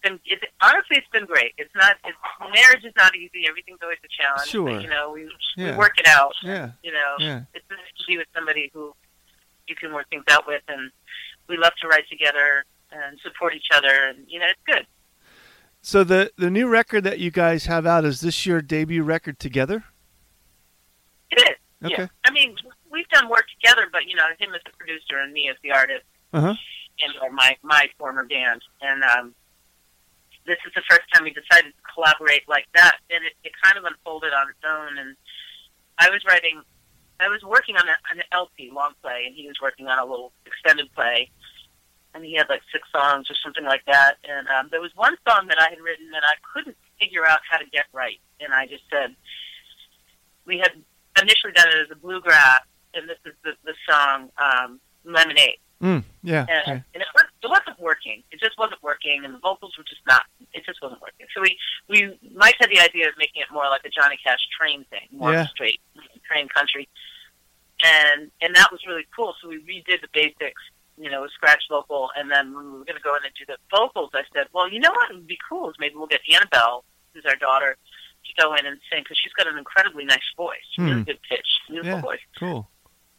been, 0.05 0.19
it, 0.25 0.39
honestly, 0.61 0.97
it's 0.97 1.09
been 1.11 1.25
great. 1.25 1.53
It's 1.57 1.73
not, 1.75 1.95
it's, 2.05 2.17
marriage 2.53 2.85
is 2.85 2.93
not 2.95 3.15
easy. 3.15 3.45
Everything's 3.47 3.79
always 3.81 3.97
a 4.03 4.11
challenge. 4.21 4.49
Sure. 4.49 4.69
But, 4.69 4.83
you 4.83 4.89
know, 4.89 5.11
we, 5.11 5.29
Yeah. 5.57 5.71
we 5.71 5.77
work 5.77 5.97
it 5.97 6.07
out. 6.07 6.33
Yeah. 6.43 6.71
You 6.83 6.91
know, 6.93 7.11
Yeah. 7.19 7.41
it's 7.53 7.65
nice 7.69 7.79
to 7.99 8.03
be 8.07 8.17
with 8.17 8.27
somebody 8.35 8.69
who 8.73 8.93
you 9.67 9.75
can 9.75 9.93
work 9.93 10.07
things 10.09 10.23
out 10.29 10.45
with. 10.47 10.61
And 10.67 10.91
we 11.47 11.57
love 11.57 11.73
to 11.81 11.87
write 11.87 12.07
together 12.09 12.63
and 12.91 13.19
support 13.21 13.55
each 13.55 13.69
other. 13.73 13.93
And, 14.09 14.25
you 14.27 14.39
know, 14.39 14.45
it's 14.47 14.61
good. 14.65 14.85
So 15.81 16.03
the 16.03 16.31
the 16.37 16.49
new 16.49 16.67
record 16.67 17.03
that 17.03 17.19
you 17.19 17.29
guys 17.29 17.65
have 17.65 17.85
out 17.85 18.05
is 18.05 18.21
this 18.21 18.45
your 18.45 18.59
debut 18.61 19.03
record 19.03 19.37
together? 19.39 19.83
It 21.31 21.39
is. 21.41 21.55
Okay. 21.91 22.03
Yeah. 22.03 22.07
I 22.25 22.31
mean, 22.31 22.55
we've 22.91 23.07
done 23.09 23.29
work 23.29 23.45
together, 23.59 23.87
but, 23.91 24.05
you 24.07 24.15
know, 24.15 24.23
him 24.39 24.53
as 24.55 24.61
the 24.65 24.71
producer 24.77 25.19
and 25.19 25.31
me 25.33 25.49
as 25.49 25.57
the 25.61 25.71
artist. 25.71 26.05
Uh 26.33 26.41
huh. 26.41 26.53
and 27.01 27.13
or 27.21 27.29
my 27.31 27.55
my 27.61 27.87
former 27.99 28.23
band. 28.25 28.61
And 28.81 29.03
um, 29.03 29.35
this 30.45 30.57
is 30.65 30.73
the 30.73 30.83
first 30.89 31.03
time 31.13 31.23
we 31.23 31.31
decided 31.31 31.73
to 31.73 31.83
collaborate 31.93 32.47
like 32.47 32.67
that, 32.75 32.97
and 33.09 33.23
it, 33.25 33.33
it 33.43 33.51
kind 33.61 33.77
of 33.77 33.83
unfolded 33.85 34.33
on 34.33 34.49
its 34.49 34.59
own. 34.65 34.97
And 34.97 35.15
I 35.97 36.09
was 36.09 36.23
writing, 36.27 36.61
I 37.19 37.27
was 37.27 37.43
working 37.43 37.75
on 37.75 37.87
a, 37.87 37.97
an 38.13 38.21
LP 38.31 38.71
long 38.73 38.93
play, 39.01 39.23
and 39.25 39.35
he 39.35 39.47
was 39.47 39.57
working 39.61 39.87
on 39.87 39.99
a 39.99 40.05
little 40.05 40.31
extended 40.45 40.93
play. 40.93 41.29
And 42.13 42.23
he 42.23 42.35
had 42.35 42.47
like 42.47 42.61
six 42.71 42.87
songs 42.95 43.29
or 43.29 43.35
something 43.43 43.65
like 43.65 43.83
that. 43.87 44.15
And 44.23 44.47
um, 44.47 44.69
there 44.71 44.79
was 44.79 44.91
one 44.95 45.17
song 45.27 45.47
that 45.47 45.59
I 45.59 45.69
had 45.69 45.81
written 45.81 46.11
that 46.11 46.23
I 46.23 46.35
couldn't 46.53 46.77
figure 46.97 47.25
out 47.27 47.39
how 47.49 47.57
to 47.57 47.65
get 47.73 47.85
right. 47.91 48.19
And 48.39 48.53
I 48.53 48.67
just 48.67 48.83
said, 48.89 49.15
we 50.45 50.57
had 50.57 50.71
initially 51.21 51.51
done 51.51 51.67
it 51.67 51.75
as 51.75 51.91
a 51.91 51.95
bluegrass, 51.95 52.61
and 52.93 53.09
this 53.09 53.17
is 53.25 53.33
the, 53.43 53.51
the 53.65 53.73
song 53.89 54.29
um, 54.37 54.79
Lemonade 55.03 55.59
Mm, 55.81 56.03
yeah. 56.23 56.45
and, 56.49 56.63
yeah. 56.65 56.73
and 56.93 57.01
it, 57.03 57.07
was, 57.13 57.24
it 57.45 57.49
wasn't 57.49 57.79
working. 57.79 58.23
It 58.31 58.39
just 58.39 58.57
wasn't 58.57 58.81
working, 58.83 59.23
and 59.23 59.33
the 59.35 59.39
vocals 59.39 59.77
were 59.77 59.83
just 59.83 60.01
not. 60.07 60.23
It 60.53 60.65
just 60.65 60.81
wasn't 60.81 61.01
working. 61.01 61.27
So 61.33 61.41
we 61.41 61.57
we 61.87 62.17
Mike 62.33 62.55
had 62.59 62.69
the 62.69 62.79
idea 62.79 63.07
of 63.07 63.13
making 63.17 63.41
it 63.41 63.47
more 63.51 63.65
like 63.69 63.81
a 63.85 63.89
Johnny 63.89 64.17
Cash 64.23 64.43
train 64.59 64.85
thing, 64.89 65.07
more 65.11 65.33
Yeah. 65.33 65.47
straight 65.47 65.79
train 66.27 66.47
country, 66.49 66.87
and 67.83 68.31
and 68.41 68.55
that 68.55 68.71
was 68.71 68.81
really 68.87 69.05
cool. 69.15 69.33
So 69.41 69.47
we 69.49 69.57
redid 69.61 70.01
the 70.01 70.09
basics, 70.13 70.61
you 70.97 71.09
know, 71.09 71.21
with 71.21 71.31
scratch 71.31 71.63
vocal, 71.69 72.09
and 72.17 72.29
then 72.31 72.53
when 72.55 72.65
we 72.65 72.79
were 72.79 72.85
going 72.85 72.97
to 72.97 73.03
go 73.03 73.15
in 73.15 73.23
and 73.25 73.33
do 73.37 73.45
the 73.45 73.57
vocals, 73.71 74.11
I 74.13 74.23
said, 74.33 74.47
well, 74.53 74.69
you 74.69 74.79
know 74.79 74.91
what 74.91 75.13
would 75.13 75.27
be 75.27 75.37
cool 75.47 75.69
is 75.69 75.75
maybe 75.79 75.95
we'll 75.95 76.07
get 76.07 76.21
Annabelle, 76.33 76.83
who's 77.13 77.25
our 77.25 77.35
daughter, 77.35 77.77
to 78.25 78.41
go 78.41 78.53
in 78.55 78.65
and 78.65 78.79
sing 78.91 79.03
because 79.03 79.17
she's 79.21 79.33
got 79.33 79.47
an 79.47 79.57
incredibly 79.57 80.05
nice 80.05 80.29
voice, 80.37 80.65
Hmm. 80.75 80.85
really 80.89 81.03
good 81.03 81.19
pitch, 81.29 81.47
beautiful 81.67 81.91
Yeah. 81.97 82.01
voice 82.01 82.25
Cool. 82.39 82.69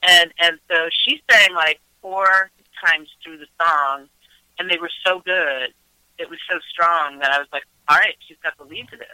and 0.03 0.33
and 0.39 0.59
so 0.69 0.89
she 0.91 1.23
sang 1.31 1.55
like 1.55 1.81
four 2.03 2.51
times 2.85 3.09
through 3.23 3.39
the 3.39 3.47
song, 3.63 4.09
and 4.59 4.71
they 4.71 4.79
were 4.79 4.91
so 5.05 5.21
good. 5.21 5.73
It 6.19 6.31
was 6.31 6.39
so 6.51 6.59
strong 6.71 7.19
that 7.21 7.31
I 7.31 7.39
was 7.39 7.49
like, 7.53 7.65
all 7.89 7.97
right, 7.99 8.15
she's 8.27 8.39
got 8.43 8.57
the 8.59 8.65
lead 8.65 8.89
to 8.89 8.97
this. 8.97 9.07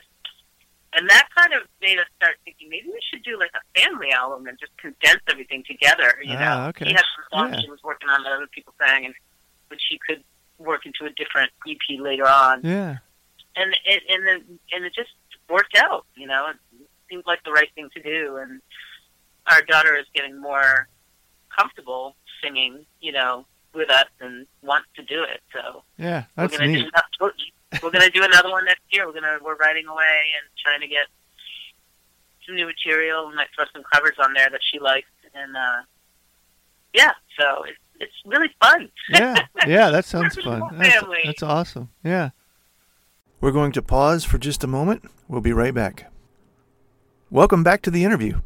And 0.94 1.08
that 1.08 1.28
kind 1.34 1.52
of 1.54 1.62
made 1.80 1.98
us 1.98 2.06
start 2.16 2.36
thinking 2.44 2.68
maybe 2.68 2.86
we 2.88 3.00
should 3.10 3.22
do 3.24 3.38
like 3.38 3.50
a 3.54 3.80
family 3.80 4.10
album 4.12 4.46
and 4.46 4.58
just 4.60 4.76
condense 4.76 5.20
everything 5.28 5.64
together. 5.66 6.14
You 6.22 6.36
Ah, 6.36 6.38
know, 6.64 6.68
okay. 6.68 6.86
he 6.86 6.92
had 6.92 7.04
some 7.16 7.24
songs 7.32 7.54
Yeah. 7.56 7.60
she 7.64 7.70
was 7.70 7.82
working 7.82 8.08
on 8.10 8.22
that 8.24 8.32
other 8.32 8.46
people 8.46 8.74
sang, 8.80 9.06
and 9.06 9.14
but 9.68 9.78
she 9.80 9.98
could 10.06 10.22
work 10.58 10.84
into 10.86 11.06
a 11.06 11.10
different 11.10 11.50
EP 11.66 11.98
later 11.98 12.28
on. 12.28 12.60
Yeah. 12.62 12.98
And 13.56 13.74
it 13.86 14.02
and 14.08 14.26
then 14.26 14.58
and 14.72 14.84
it 14.84 14.94
just 14.94 15.10
worked 15.48 15.76
out. 15.76 16.04
You 16.14 16.26
know, 16.26 16.48
it 16.50 16.56
seemed 17.08 17.24
like 17.26 17.42
the 17.44 17.52
right 17.52 17.68
thing 17.74 17.88
to 17.96 18.02
do. 18.02 18.36
And 18.36 18.60
our 19.46 19.62
daughter 19.62 19.96
is 19.96 20.06
getting 20.14 20.38
more 20.40 20.88
comfortable 21.56 22.16
singing. 22.42 22.84
You 23.00 23.12
know, 23.12 23.46
with 23.74 23.90
us 23.90 24.06
and 24.20 24.46
wants 24.62 24.88
to 24.96 25.02
do 25.02 25.22
it. 25.22 25.40
So 25.52 25.82
Yeah, 25.98 26.24
we're 26.36 26.46
that's 26.48 26.58
gonna 26.58 26.72
neat. 26.72 26.90
do 27.20 27.30
we're 27.82 27.90
gonna 27.90 28.10
do 28.10 28.22
another 28.22 28.50
one 28.50 28.64
next 28.64 28.82
year. 28.90 29.06
We're 29.06 29.14
gonna 29.14 29.38
we're 29.42 29.56
writing 29.56 29.86
away 29.86 30.24
and 30.36 30.44
trying 30.62 30.80
to 30.80 30.86
get 30.86 31.06
some 32.46 32.56
new 32.56 32.66
material. 32.66 33.28
We 33.28 33.34
might 33.34 33.48
throw 33.54 33.64
some 33.72 33.82
covers 33.92 34.16
on 34.18 34.34
there 34.34 34.50
that 34.50 34.60
she 34.70 34.78
likes, 34.78 35.08
and 35.34 35.56
uh, 35.56 35.82
yeah, 36.92 37.12
so 37.38 37.64
it's 37.64 37.78
it's 38.00 38.12
really 38.26 38.50
fun. 38.60 38.88
yeah, 39.08 39.46
yeah, 39.66 39.90
that 39.90 40.04
sounds 40.04 40.36
fun. 40.36 40.62
That's, 40.78 41.04
that's 41.24 41.42
awesome. 41.42 41.90
Yeah. 42.04 42.30
We're 43.40 43.52
going 43.52 43.72
to 43.72 43.82
pause 43.82 44.24
for 44.24 44.38
just 44.38 44.62
a 44.62 44.68
moment. 44.68 45.10
We'll 45.26 45.40
be 45.40 45.52
right 45.52 45.74
back. 45.74 46.12
Welcome 47.30 47.64
back 47.64 47.82
to 47.82 47.90
the 47.90 48.04
interview. 48.04 48.40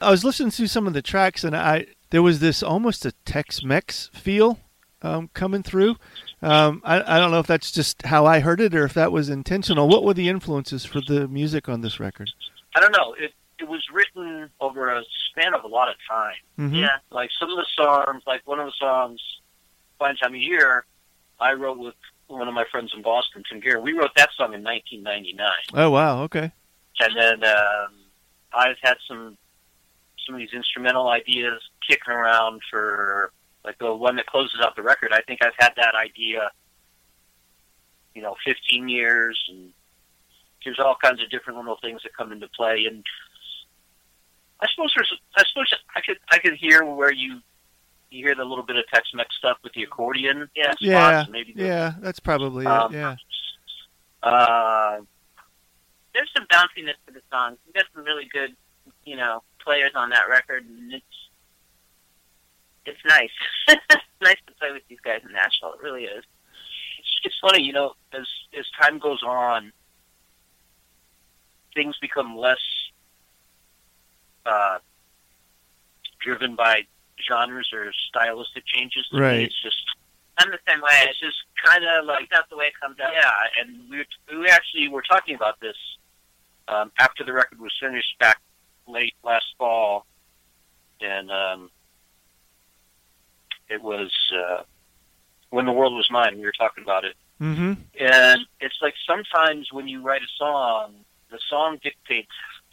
I 0.00 0.10
was 0.10 0.24
listening 0.24 0.50
to 0.50 0.66
some 0.66 0.86
of 0.88 0.94
the 0.94 1.02
tracks, 1.02 1.44
and 1.44 1.56
I 1.56 1.86
there 2.10 2.22
was 2.22 2.40
this 2.40 2.62
almost 2.62 3.04
a 3.06 3.12
Tex-Mex 3.24 4.10
feel 4.14 4.58
um, 5.02 5.28
coming 5.34 5.62
through. 5.62 5.96
Um, 6.42 6.80
I, 6.84 7.16
I 7.16 7.18
don't 7.18 7.30
know 7.30 7.38
if 7.40 7.46
that's 7.46 7.72
just 7.72 8.02
how 8.06 8.26
I 8.26 8.40
heard 8.40 8.60
it 8.60 8.74
or 8.74 8.84
if 8.84 8.94
that 8.94 9.12
was 9.12 9.28
intentional. 9.28 9.88
What 9.88 10.04
were 10.04 10.14
the 10.14 10.28
influences 10.28 10.84
for 10.84 11.00
the 11.00 11.26
music 11.28 11.68
on 11.68 11.80
this 11.80 11.98
record? 12.00 12.30
I 12.74 12.80
don't 12.80 12.92
know. 12.92 13.14
It 13.18 13.32
it 13.58 13.66
was 13.66 13.82
written 13.90 14.50
over 14.60 14.90
a 14.90 15.02
span 15.30 15.54
of 15.54 15.64
a 15.64 15.66
lot 15.66 15.88
of 15.88 15.94
time. 16.08 16.34
Mm-hmm. 16.58 16.74
Yeah, 16.76 16.98
Like 17.10 17.30
some 17.40 17.48
of 17.50 17.56
the 17.56 17.64
songs, 17.74 18.22
like 18.26 18.46
one 18.46 18.60
of 18.60 18.66
the 18.66 18.72
songs, 18.78 19.18
"Fine 19.98 20.16
Time 20.16 20.34
of 20.34 20.40
Year," 20.40 20.84
I 21.40 21.54
wrote 21.54 21.78
with 21.78 21.94
one 22.26 22.46
of 22.48 22.52
my 22.54 22.64
friends 22.70 22.92
in 22.94 23.00
Boston, 23.02 23.42
Tim 23.48 23.60
Gear. 23.60 23.80
We 23.80 23.94
wrote 23.94 24.10
that 24.16 24.28
song 24.36 24.52
in 24.52 24.62
1999, 24.62 25.48
Oh 25.72 25.90
wow. 25.90 26.22
Okay. 26.24 26.52
and 27.00 27.16
then 27.16 27.44
um, 27.44 27.94
I've 28.52 28.76
had 28.82 28.98
some 29.08 29.38
some 30.26 30.34
of 30.34 30.38
these 30.40 30.52
instrumental 30.52 31.08
ideas 31.08 31.62
kicking 31.88 32.12
around 32.12 32.60
for 32.70 33.32
like 33.64 33.78
the 33.78 33.94
one 33.94 34.16
that 34.16 34.26
closes 34.26 34.60
out 34.62 34.76
the 34.76 34.82
record. 34.82 35.12
I 35.12 35.20
think 35.22 35.40
I've 35.42 35.52
had 35.58 35.72
that 35.76 35.94
idea, 35.94 36.50
you 38.14 38.22
know, 38.22 38.36
15 38.44 38.88
years, 38.88 39.38
and 39.48 39.70
there's 40.64 40.78
all 40.78 40.96
kinds 41.02 41.22
of 41.22 41.30
different 41.30 41.58
little 41.58 41.78
things 41.82 42.02
that 42.02 42.16
come 42.16 42.32
into 42.32 42.48
play. 42.56 42.84
And 42.88 43.04
I 44.60 44.66
suppose 44.74 44.92
there's, 44.94 45.12
I 45.36 45.42
suppose 45.48 45.72
I 45.94 46.00
could, 46.00 46.18
I 46.30 46.38
could 46.38 46.54
hear 46.54 46.84
where 46.84 47.12
you, 47.12 47.40
you 48.10 48.24
hear 48.26 48.34
the 48.36 48.44
little 48.44 48.64
bit 48.64 48.76
of 48.76 48.84
Tex-Mex 48.92 49.34
stuff 49.36 49.58
with 49.64 49.72
the 49.74 49.82
accordion. 49.82 50.48
Yeah. 50.54 50.70
spots, 50.70 50.80
Yeah. 50.80 51.24
maybe. 51.30 51.52
the- 51.52 51.64
Yeah, 51.64 51.92
that's 52.00 52.20
probably 52.20 52.66
Um, 52.66 52.94
it. 52.94 52.98
Yeah. 52.98 53.16
Uh, 54.22 55.00
there's 56.14 56.30
some 56.36 56.46
bounciness 56.46 56.94
to 57.06 57.12
the 57.12 57.20
songs. 57.30 57.58
We've 57.66 57.74
got 57.74 57.84
some 57.94 58.04
really 58.04 58.28
good, 58.32 58.56
you 59.04 59.16
know, 59.16 59.42
players 59.62 59.90
on 59.94 60.10
that 60.10 60.28
record, 60.28 60.64
and 60.66 60.94
it's 60.94 61.04
it's 62.86 62.98
nice. 63.06 63.30
it's 63.68 63.82
nice 64.22 64.36
to 64.46 64.52
play 64.54 64.72
with 64.72 64.82
these 64.88 65.00
guys 65.04 65.20
in 65.26 65.32
Nashville. 65.32 65.74
It 65.74 65.82
really 65.82 66.04
is. 66.04 66.24
it's, 66.98 67.20
it's 67.24 67.34
funny, 67.40 67.62
you 67.62 67.72
know, 67.72 67.92
as 68.12 68.26
as 68.58 68.64
time 68.80 68.98
goes 68.98 69.22
on, 69.22 69.72
things 71.74 71.96
become 72.00 72.36
less 72.36 72.60
uh, 74.44 74.78
driven 76.20 76.54
by 76.56 76.82
genres 77.28 77.68
or 77.72 77.92
stylistic 78.08 78.64
changes. 78.66 79.06
To 79.10 79.16
me. 79.16 79.22
Right. 79.22 79.40
It's 79.42 79.62
just 79.62 79.76
I'm 80.38 80.50
the 80.50 80.58
same 80.68 80.80
way. 80.80 80.88
it's 81.08 81.18
just 81.18 81.36
kind 81.64 81.84
of 81.84 82.04
like 82.06 82.20
Like 82.20 82.30
that's 82.30 82.48
the 82.50 82.56
way 82.56 82.66
it 82.66 82.74
comes 82.80 82.98
out. 83.00 83.10
yeah, 83.12 83.30
and 83.60 83.88
we 83.90 84.04
we 84.38 84.48
actually 84.48 84.88
were 84.88 85.02
talking 85.02 85.34
about 85.34 85.58
this 85.60 85.76
um, 86.68 86.92
after 86.98 87.24
the 87.24 87.32
record 87.32 87.58
was 87.60 87.72
finished 87.80 88.18
back 88.20 88.40
late 88.86 89.14
last 89.24 89.46
fall, 89.58 90.06
and 91.00 91.30
um, 91.30 91.70
it 93.68 93.82
was 93.82 94.12
uh, 94.34 94.62
when 95.50 95.66
the 95.66 95.72
world 95.72 95.94
was 95.94 96.08
mine. 96.10 96.36
We 96.38 96.44
were 96.44 96.52
talking 96.52 96.84
about 96.84 97.04
it. 97.04 97.14
Mm-hmm. 97.40 97.72
And 98.00 98.40
it's 98.60 98.78
like 98.80 98.94
sometimes 99.06 99.72
when 99.72 99.88
you 99.88 100.02
write 100.02 100.22
a 100.22 100.28
song, 100.38 100.94
the 101.30 101.38
song 101.48 101.78
dictates 101.82 102.30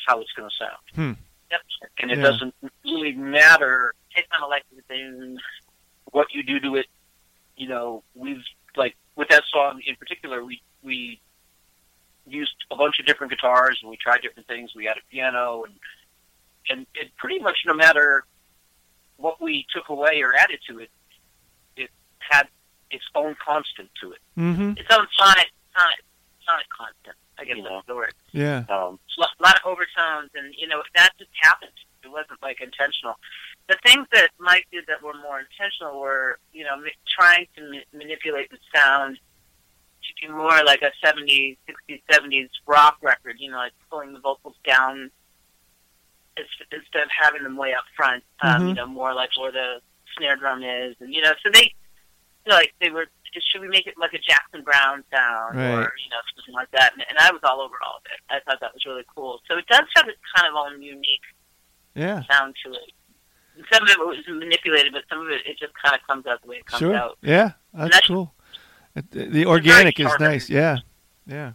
how 0.07 0.21
it's 0.21 0.31
going 0.33 0.49
to 0.49 0.55
sound. 0.55 0.77
Hmm. 0.95 1.21
Yep. 1.51 1.61
And 1.99 2.11
it 2.11 2.17
Yeah. 2.17 2.23
doesn't 2.23 2.55
really 2.83 3.11
matter 3.13 3.93
a 4.41 4.45
life 4.47 4.63
of 4.71 4.77
its 4.77 4.87
own. 4.91 5.39
what 6.11 6.27
you 6.33 6.43
do 6.43 6.59
to 6.59 6.75
it. 6.75 6.85
You 7.57 7.67
know, 7.67 8.03
we've 8.15 8.43
like 8.75 8.95
with 9.15 9.29
that 9.29 9.43
song 9.51 9.81
in 9.85 9.95
particular, 9.95 10.43
we 10.43 10.61
we 10.83 11.19
used 12.25 12.55
a 12.71 12.75
bunch 12.75 12.99
of 12.99 13.05
different 13.05 13.31
guitars 13.31 13.79
and 13.81 13.89
we 13.89 13.97
tried 13.97 14.21
different 14.21 14.47
things. 14.47 14.73
We 14.75 14.85
had 14.85 14.97
a 14.97 15.01
piano 15.11 15.63
and 15.65 15.73
and 16.69 16.87
it 16.95 17.11
pretty 17.17 17.39
much 17.39 17.57
no 17.65 17.73
matter 17.73 18.25
what 19.23 19.41
we 19.41 19.65
took 19.73 19.87
away 19.89 20.21
or 20.21 20.35
added 20.35 20.59
to 20.69 20.79
it, 20.79 20.89
it 21.77 21.89
had 22.19 22.47
its 22.91 23.05
own 23.15 23.35
constant 23.43 23.89
to 24.01 24.11
it. 24.11 24.19
Mm-hmm. 24.37 24.71
Its 24.77 24.89
own 24.91 25.07
sonic, 25.17 25.47
sonic, 25.75 25.99
sonic 26.45 26.67
constant. 26.77 27.15
I 27.39 27.45
guess 27.45 27.55
You 27.57 27.63
know. 27.63 27.75
that's 27.75 27.87
the 27.87 27.95
word. 27.95 28.13
Yeah. 28.33 28.65
Um, 28.69 28.99
a 29.17 29.21
lot 29.41 29.55
of 29.55 29.61
overtones, 29.65 30.29
and 30.35 30.53
you 30.57 30.67
know 30.67 30.79
if 30.81 30.87
that 30.95 31.09
just 31.17 31.31
happened. 31.41 31.71
It 32.03 32.11
wasn't 32.11 32.41
like 32.41 32.59
intentional. 32.59 33.15
The 33.69 33.77
things 33.85 34.05
that 34.11 34.29
Mike 34.37 34.67
did 34.73 34.83
that 34.89 35.01
were 35.01 35.13
more 35.23 35.39
intentional 35.39 36.01
were, 36.01 36.37
you 36.51 36.65
know, 36.65 36.75
ma- 36.75 36.99
trying 37.07 37.47
to 37.55 37.61
ma- 37.71 37.97
manipulate 37.97 38.51
the 38.51 38.57
sound 38.75 39.15
to 39.15 40.09
be 40.21 40.27
more 40.33 40.61
like 40.65 40.81
a 40.81 40.91
70s, 41.01 41.55
60s, 41.89 42.01
70s 42.11 42.49
rock 42.67 42.97
record. 43.01 43.37
You 43.39 43.51
know, 43.51 43.57
like 43.57 43.71
pulling 43.89 44.11
the 44.11 44.19
vocals 44.19 44.55
down 44.65 44.99
ins- 44.99 45.11
instead 46.37 47.03
of 47.03 47.09
having 47.21 47.43
them 47.43 47.57
way 47.57 47.73
up 47.73 47.83
front. 47.95 48.23
Um, 48.41 48.61
Mhm. 48.63 48.67
You 48.69 48.73
know, 48.75 48.85
more 48.87 49.13
like 49.13 49.29
where 49.39 49.51
the 49.51 49.81
snare 50.17 50.35
drum 50.35 50.63
is, 50.63 50.95
and 50.99 51.13
you 51.13 51.21
know, 51.21 51.33
so 51.43 51.49
they, 51.51 51.73
you 52.45 52.49
know, 52.49 52.55
like 52.55 52.73
they 52.81 52.89
were. 52.89 53.07
Should 53.51 53.61
we 53.61 53.67
make 53.67 53.87
it 53.87 53.95
like 53.97 54.13
a 54.13 54.19
Jackson 54.19 54.61
Browne 54.61 55.03
sound, 55.11 55.57
Right. 55.57 55.71
or 55.73 55.93
you 55.97 56.09
know, 56.11 56.21
something 56.35 56.53
like 56.53 56.69
that? 56.71 56.93
And, 56.93 57.03
and 57.09 57.17
I 57.17 57.31
was 57.31 57.41
all 57.43 57.61
over 57.61 57.73
all 57.83 57.97
of 57.97 58.03
it. 58.05 58.19
I 58.29 58.39
thought 58.41 58.59
that 58.61 58.73
was 58.75 58.85
really 58.85 59.03
cool. 59.15 59.41
So 59.49 59.57
it 59.57 59.65
does 59.65 59.85
have 59.95 60.07
its 60.07 60.19
kind 60.35 60.47
of 60.47 60.53
own 60.53 60.79
unique 60.83 61.23
Yeah. 61.95 62.21
sound 62.29 62.55
to 62.63 62.73
it. 62.73 62.91
And 63.55 63.65
some 63.73 63.81
of 63.81 63.89
it 63.89 63.97
was 63.99 64.17
manipulated, 64.27 64.93
but 64.93 65.03
some 65.09 65.19
of 65.21 65.29
it 65.29 65.41
it 65.47 65.57
just 65.57 65.73
kind 65.83 65.95
of 65.99 66.05
comes 66.05 66.27
out 66.27 66.43
the 66.43 66.47
way 66.47 66.57
it 66.57 66.65
comes 66.67 66.79
Sure. 66.79 66.95
out. 66.95 67.17
Yeah. 67.21 67.53
That's 67.73 67.89
That's- 67.95 68.07
cool. 68.07 68.35
The 68.93 69.45
organic 69.47 69.99
is 69.99 70.11
nice. 70.19 70.47
Yeah. 70.47 70.77
Yeah. 71.25 71.53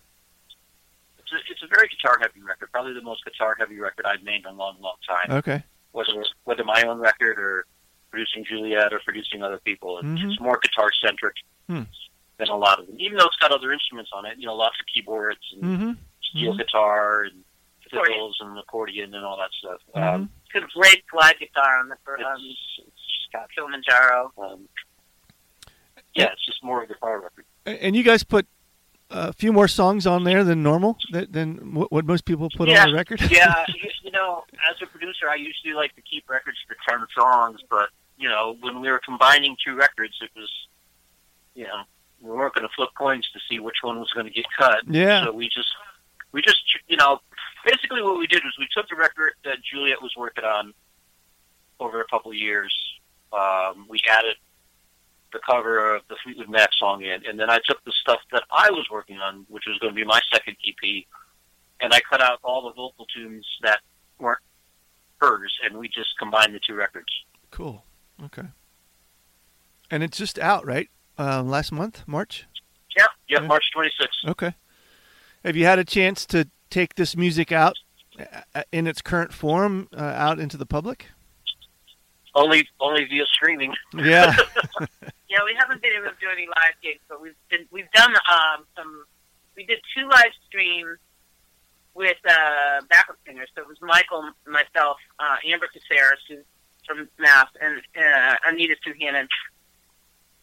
It's 1.32 1.48
a, 1.48 1.52
it's 1.52 1.62
a 1.62 1.66
very 1.66 1.88
guitar 1.88 2.18
heavy 2.20 2.40
record, 2.42 2.70
probably 2.72 2.94
the 2.94 3.02
most 3.02 3.24
guitar 3.24 3.56
heavy 3.58 3.78
record 3.78 4.06
I've 4.06 4.22
made 4.22 4.40
in 4.40 4.46
a 4.46 4.52
long, 4.52 4.76
long 4.80 4.96
time. 5.06 5.36
Okay. 5.38 5.62
Whether 5.92 6.24
whether 6.44 6.64
my 6.64 6.82
own 6.82 6.98
record 6.98 7.38
or 7.38 7.66
producing 8.10 8.44
Juliet 8.44 8.92
or 8.92 9.00
producing 9.04 9.42
other 9.42 9.58
people, 9.58 9.98
it's, 9.98 10.06
Mhm. 10.06 10.30
it's 10.32 10.40
more 10.40 10.58
guitar 10.62 10.90
centric 11.04 11.36
Hmm. 11.68 11.82
than 12.38 12.48
a 12.48 12.56
lot 12.56 12.78
of 12.80 12.86
them. 12.86 12.96
Even 12.98 13.18
though 13.18 13.26
it's 13.26 13.36
got 13.36 13.52
other 13.52 13.72
instruments 13.72 14.10
on 14.14 14.24
it, 14.26 14.38
you 14.38 14.46
know, 14.46 14.54
lots 14.54 14.76
of 14.80 14.86
keyboards 14.86 15.40
and 15.52 15.62
Mm-hmm. 15.62 15.92
steel 16.22 16.54
Mhm. 16.54 16.58
guitar 16.58 17.22
and 17.24 17.44
Accordion. 17.86 18.14
fiddles 18.14 18.36
and 18.40 18.58
accordion 18.58 19.14
and 19.14 19.24
all 19.24 19.36
that 19.38 19.50
stuff. 19.52 19.80
Mhm. 19.94 20.02
Um, 20.14 20.30
It's 20.54 20.64
a 20.64 20.78
great 20.78 21.04
slide 21.10 21.38
guitar 21.38 21.78
on 21.80 21.88
the 21.88 21.96
first 22.04 22.22
um, 22.24 22.36
it's, 22.42 22.78
it's 22.86 23.28
got 23.32 23.50
Kilimanjaro. 23.54 24.32
um, 24.38 24.68
yeah, 26.14 26.32
it's 26.32 26.44
just 26.46 26.62
more 26.62 26.82
of 26.82 26.90
a 26.90 26.94
guitar 26.94 27.20
record. 27.20 27.44
And 27.66 27.94
you 27.94 28.02
guys 28.02 28.22
put 28.24 28.46
a 29.10 29.32
few 29.32 29.52
more 29.52 29.68
songs 29.68 30.06
on 30.06 30.24
there 30.24 30.44
than 30.44 30.62
normal, 30.62 30.96
than 31.12 31.74
what 31.74 31.90
what 31.90 32.04
most 32.04 32.24
people 32.24 32.48
put 32.56 32.68
Yeah. 32.68 32.82
on 32.84 32.90
the 32.90 32.94
record. 32.96 33.20
yeah, 33.30 33.64
you, 33.68 33.90
you 34.04 34.10
know, 34.10 34.44
as 34.70 34.76
a 34.82 34.86
producer, 34.86 35.28
I 35.28 35.36
usually 35.36 35.74
like 35.74 35.94
to 35.96 36.02
keep 36.02 36.28
records 36.28 36.58
for 36.66 36.76
ten 36.88 37.06
songs, 37.16 37.60
but 37.70 37.88
you 38.18 38.28
know, 38.28 38.56
when 38.60 38.80
we 38.80 38.90
were 38.90 39.00
combining 39.04 39.56
two 39.64 39.74
records, 39.76 40.14
it 40.20 40.30
was, 40.36 40.50
you 41.54 41.64
know, 41.64 41.82
we 42.20 42.30
weren't 42.30 42.52
going 42.54 42.66
to 42.66 42.74
flip 42.74 42.90
coins 42.98 43.28
to 43.32 43.38
see 43.48 43.60
which 43.60 43.76
one 43.82 43.98
was 44.00 44.10
going 44.12 44.26
to 44.26 44.32
get 44.32 44.44
cut. 44.58 44.80
Yeah. 44.88 45.24
So 45.24 45.32
we 45.32 45.48
just, 45.48 45.68
we 46.32 46.42
just, 46.42 46.58
you 46.88 46.96
know, 46.96 47.20
basically 47.64 48.02
what 48.02 48.18
we 48.18 48.26
did 48.26 48.42
was 48.42 48.52
we 48.58 48.66
took 48.76 48.88
the 48.88 48.96
record 48.96 49.34
that 49.44 49.58
Juliet 49.62 50.02
was 50.02 50.12
working 50.16 50.42
on 50.44 50.74
over 51.78 52.00
a 52.00 52.06
couple 52.08 52.32
of 52.32 52.36
years. 52.36 52.74
Um, 53.32 53.86
we 53.88 54.00
added 54.10 54.34
the 55.32 55.40
cover 55.48 55.94
of 55.94 56.02
the 56.08 56.16
Fleetwood 56.24 56.48
Mac 56.48 56.70
song 56.78 57.02
in, 57.02 57.24
and 57.26 57.38
then 57.38 57.50
I 57.50 57.58
took 57.66 57.82
the 57.84 57.92
stuff 58.00 58.20
that 58.32 58.44
I 58.50 58.70
was 58.70 58.86
working 58.90 59.18
on, 59.18 59.44
which 59.48 59.64
was 59.66 59.78
going 59.78 59.92
to 59.92 59.96
be 59.96 60.04
my 60.04 60.20
second 60.32 60.56
EP, 60.66 61.04
and 61.80 61.92
I 61.92 62.00
cut 62.08 62.20
out 62.20 62.38
all 62.42 62.62
the 62.62 62.72
vocal 62.72 63.06
tunes 63.14 63.46
that 63.62 63.80
weren't 64.18 64.38
hers, 65.20 65.52
and 65.64 65.76
we 65.78 65.88
just 65.88 66.10
combined 66.18 66.54
the 66.54 66.60
two 66.66 66.74
records. 66.74 67.12
Cool. 67.50 67.84
Okay. 68.24 68.48
And 69.90 70.02
it's 70.02 70.18
just 70.18 70.38
out, 70.38 70.66
right? 70.66 70.88
Um, 71.16 71.48
last 71.48 71.72
month, 71.72 72.04
March. 72.06 72.46
Yep, 72.96 73.08
Yeah. 73.28 73.40
March 73.40 73.64
26th. 73.76 74.30
Okay. 74.30 74.54
Have 75.44 75.56
you 75.56 75.64
had 75.64 75.78
a 75.78 75.84
chance 75.84 76.26
to 76.26 76.48
take 76.70 76.94
this 76.96 77.16
music 77.16 77.52
out 77.52 77.74
uh, 78.54 78.62
in 78.72 78.86
its 78.86 79.00
current 79.02 79.32
form 79.32 79.88
uh, 79.96 80.00
out 80.02 80.38
into 80.38 80.56
the 80.56 80.66
public? 80.66 81.06
Only, 82.34 82.68
only 82.80 83.04
via 83.04 83.24
streaming. 83.26 83.74
Yeah. 83.96 84.36
Yeah, 85.38 85.44
we 85.44 85.54
haven't 85.56 85.82
been 85.82 85.92
able 85.92 86.10
to 86.10 86.16
do 86.20 86.26
any 86.32 86.46
live 86.46 86.74
gigs, 86.82 87.00
but 87.08 87.20
we've 87.22 87.36
been 87.48 87.66
we've 87.70 87.90
done 87.92 88.12
um, 88.30 88.64
some. 88.76 89.04
We 89.56 89.64
did 89.64 89.78
two 89.96 90.08
live 90.08 90.32
streams 90.48 90.98
with 91.94 92.16
uh, 92.28 92.80
backup 92.90 93.16
singers. 93.26 93.48
So 93.54 93.62
it 93.62 93.68
was 93.68 93.76
Michael, 93.80 94.30
myself, 94.46 94.96
uh, 95.18 95.36
Amber 95.46 95.66
Caceres, 95.72 96.18
who's 96.28 96.44
from 96.86 97.08
Mass, 97.18 97.46
and 97.60 97.80
uh, 97.96 98.36
Anita 98.46 98.74
Suhannon, 98.86 99.26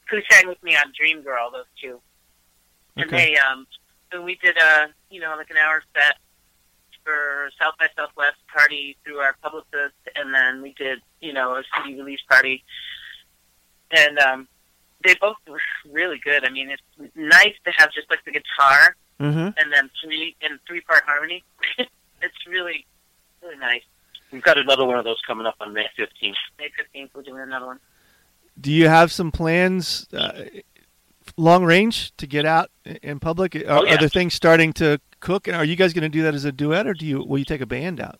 who 0.09 0.19
sang 0.29 0.47
with 0.47 0.61
me 0.63 0.75
on 0.77 0.93
Dream 0.97 1.21
Girl. 1.23 1.51
Those 1.51 1.65
two, 1.81 1.99
and 2.95 3.07
Okay. 3.07 3.33
they 3.33 3.37
um, 3.37 3.67
so 4.13 4.21
we 4.21 4.35
did 4.35 4.57
a 4.57 4.87
you 5.09 5.19
know 5.19 5.35
like 5.35 5.49
an 5.49 5.57
hour 5.57 5.83
set 5.93 6.15
for 7.03 7.49
South 7.59 7.73
by 7.77 7.89
Southwest 7.97 8.37
party 8.53 8.95
through 9.03 9.17
our 9.17 9.35
publicist, 9.43 9.95
and 10.15 10.33
then 10.33 10.61
we 10.61 10.73
did 10.77 10.99
you 11.19 11.33
know 11.33 11.55
a 11.57 11.63
CD 11.75 11.97
release 11.97 12.21
party, 12.29 12.63
and 13.91 14.17
um, 14.19 14.47
they 15.05 15.15
both 15.21 15.37
were 15.47 15.59
really 15.91 16.19
good. 16.23 16.45
I 16.45 16.49
mean, 16.49 16.69
it's 16.69 17.11
nice 17.15 17.53
to 17.65 17.71
have 17.77 17.91
just 17.93 18.09
like 18.09 18.23
the 18.25 18.31
guitar 18.31 18.95
Mm-hmm. 19.17 19.57
and 19.57 19.71
then 19.71 19.89
three 20.03 20.35
in 20.41 20.59
three 20.67 20.81
part 20.81 21.03
harmony. 21.05 21.41
it's 21.77 22.47
really 22.47 22.85
really 23.41 23.57
nice. 23.57 23.81
We've 24.29 24.41
got 24.43 24.57
another 24.57 24.83
one 24.85 24.97
of 24.97 25.05
those 25.05 25.21
coming 25.25 25.45
up 25.45 25.55
on 25.61 25.71
May 25.71 25.85
15th. 25.97 26.33
May 26.59 26.67
fifteenth, 26.75 27.11
we're 27.15 27.21
doing 27.21 27.39
another 27.41 27.65
one. 27.65 27.79
Do 28.59 28.73
you 28.73 28.89
have 28.89 29.13
some 29.13 29.31
plans, 29.31 30.05
uh, 30.13 30.43
long 31.37 31.63
range, 31.63 32.11
to 32.17 32.27
get 32.27 32.45
out 32.45 32.69
in 33.03 33.19
public? 33.21 33.55
Are, 33.55 33.59
Oh, 33.69 33.83
yeah. 33.85 33.93
are 33.93 33.97
there 33.99 34.09
things 34.09 34.33
starting 34.33 34.73
to 34.73 34.99
cook? 35.21 35.47
And 35.47 35.55
are 35.55 35.63
you 35.63 35.77
guys 35.77 35.93
going 35.93 36.01
to 36.03 36.09
do 36.09 36.21
that 36.23 36.33
as 36.35 36.43
a 36.43 36.51
duet, 36.51 36.85
or 36.85 36.93
do 36.93 37.05
you 37.05 37.23
will 37.23 37.37
you 37.37 37.45
take 37.45 37.61
a 37.61 37.65
band 37.65 38.01
out? 38.01 38.19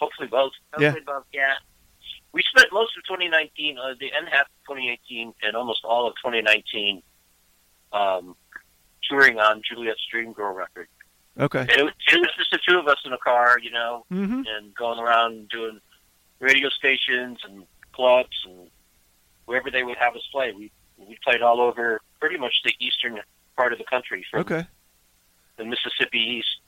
Hopefully 0.00 0.26
both. 0.26 0.50
Yeah. 0.80 0.90
Hopefully 0.90 1.04
both, 1.06 1.24
yeah. 1.32 1.54
We 2.36 2.42
spent 2.42 2.70
most 2.70 2.94
of 2.98 3.02
2019, 3.04 3.78
uh, 3.78 3.94
the 3.98 4.12
end 4.14 4.28
half 4.30 4.42
of 4.42 4.76
2018, 4.76 5.32
and 5.42 5.56
almost 5.56 5.80
all 5.84 6.06
of 6.06 6.12
2019 6.16 7.02
um, 7.94 8.36
touring 9.08 9.38
on 9.38 9.62
Juliet's 9.66 10.02
Dream 10.10 10.34
Girl 10.34 10.54
record. 10.54 10.88
Okay. 11.40 11.60
And 11.60 11.70
it, 11.70 11.82
was- 11.82 11.94
it 12.12 12.20
was 12.20 12.28
just 12.36 12.50
the 12.50 12.58
two 12.68 12.78
of 12.78 12.88
us 12.88 12.98
in 13.06 13.14
a 13.14 13.18
car, 13.18 13.58
you 13.58 13.70
know, 13.70 14.04
Mm-hmm. 14.12 14.42
and 14.54 14.74
going 14.74 14.98
around 14.98 15.48
doing 15.48 15.80
radio 16.40 16.68
stations 16.68 17.38
and 17.42 17.64
clubs 17.92 18.36
and 18.46 18.68
wherever 19.46 19.70
they 19.70 19.82
would 19.82 19.96
have 19.96 20.14
us 20.14 20.28
play. 20.30 20.52
We 20.52 20.70
we 20.98 21.16
played 21.24 21.40
all 21.40 21.62
over 21.62 22.02
pretty 22.20 22.36
much 22.36 22.52
the 22.64 22.74
eastern 22.80 23.18
part 23.56 23.72
of 23.72 23.78
the 23.78 23.84
country 23.84 24.26
from 24.30 24.40
Okay. 24.40 24.66
the 25.56 25.64
Mississippi 25.64 26.18
East. 26.18 26.60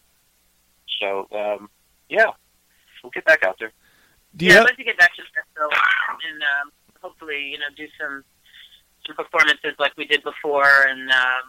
So 0.98 1.28
um, 1.32 1.68
yeah, 2.08 2.30
we'll 3.02 3.10
get 3.10 3.26
back 3.26 3.42
out 3.42 3.56
there. 3.58 3.72
Do 4.36 4.44
you 4.44 4.52
yeah, 4.52 4.58
have, 4.58 4.64
I'd 4.64 4.70
like 4.70 4.76
to 4.76 4.84
get 4.84 4.98
back 4.98 5.14
to 5.16 5.22
Nashville 5.22 5.70
and 6.30 6.42
um, 6.42 6.72
hopefully, 7.00 7.50
you 7.50 7.58
know, 7.58 7.66
do 7.76 7.86
some 8.00 8.24
some 9.06 9.16
performances 9.16 9.74
like 9.78 9.92
we 9.96 10.04
did 10.04 10.22
before 10.22 10.86
and 10.86 11.10
um 11.10 11.48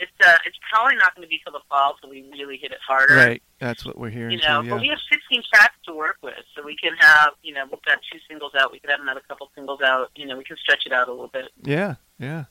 it's 0.00 0.10
uh 0.26 0.36
it's 0.44 0.58
probably 0.70 0.96
not 0.96 1.14
gonna 1.14 1.26
be 1.26 1.40
till 1.44 1.52
the 1.52 1.60
fall 1.68 1.96
till 2.00 2.10
we 2.10 2.28
really 2.32 2.56
hit 2.56 2.72
it 2.72 2.78
harder. 2.86 3.14
right? 3.14 3.42
That's 3.58 3.84
what 3.84 3.98
we're 3.98 4.10
hearing. 4.10 4.32
You 4.32 4.38
know, 4.46 4.62
too, 4.62 4.70
but 4.70 4.80
we 4.80 4.88
have 4.88 4.98
16 5.10 5.42
tracks 5.52 5.76
to 5.86 5.94
work 5.94 6.16
with, 6.22 6.34
so 6.54 6.62
we 6.62 6.76
can 6.76 6.94
have, 6.98 7.30
you 7.42 7.54
know, 7.54 7.64
we've 7.64 7.82
got 7.82 7.98
two 8.12 8.18
singles 8.28 8.52
out. 8.58 8.72
We 8.72 8.78
could 8.78 8.90
have 8.90 9.00
another 9.00 9.22
couple 9.26 9.50
singles 9.54 9.80
out. 9.80 10.10
You 10.16 10.26
know, 10.26 10.36
we 10.36 10.44
can 10.44 10.56
stretch 10.58 10.84
it 10.84 10.92
out 10.92 11.08
a 11.08 11.12
little 11.12 11.28
bit. 11.28 11.46
yeah. 11.62 11.94
Yeah. 12.18 12.44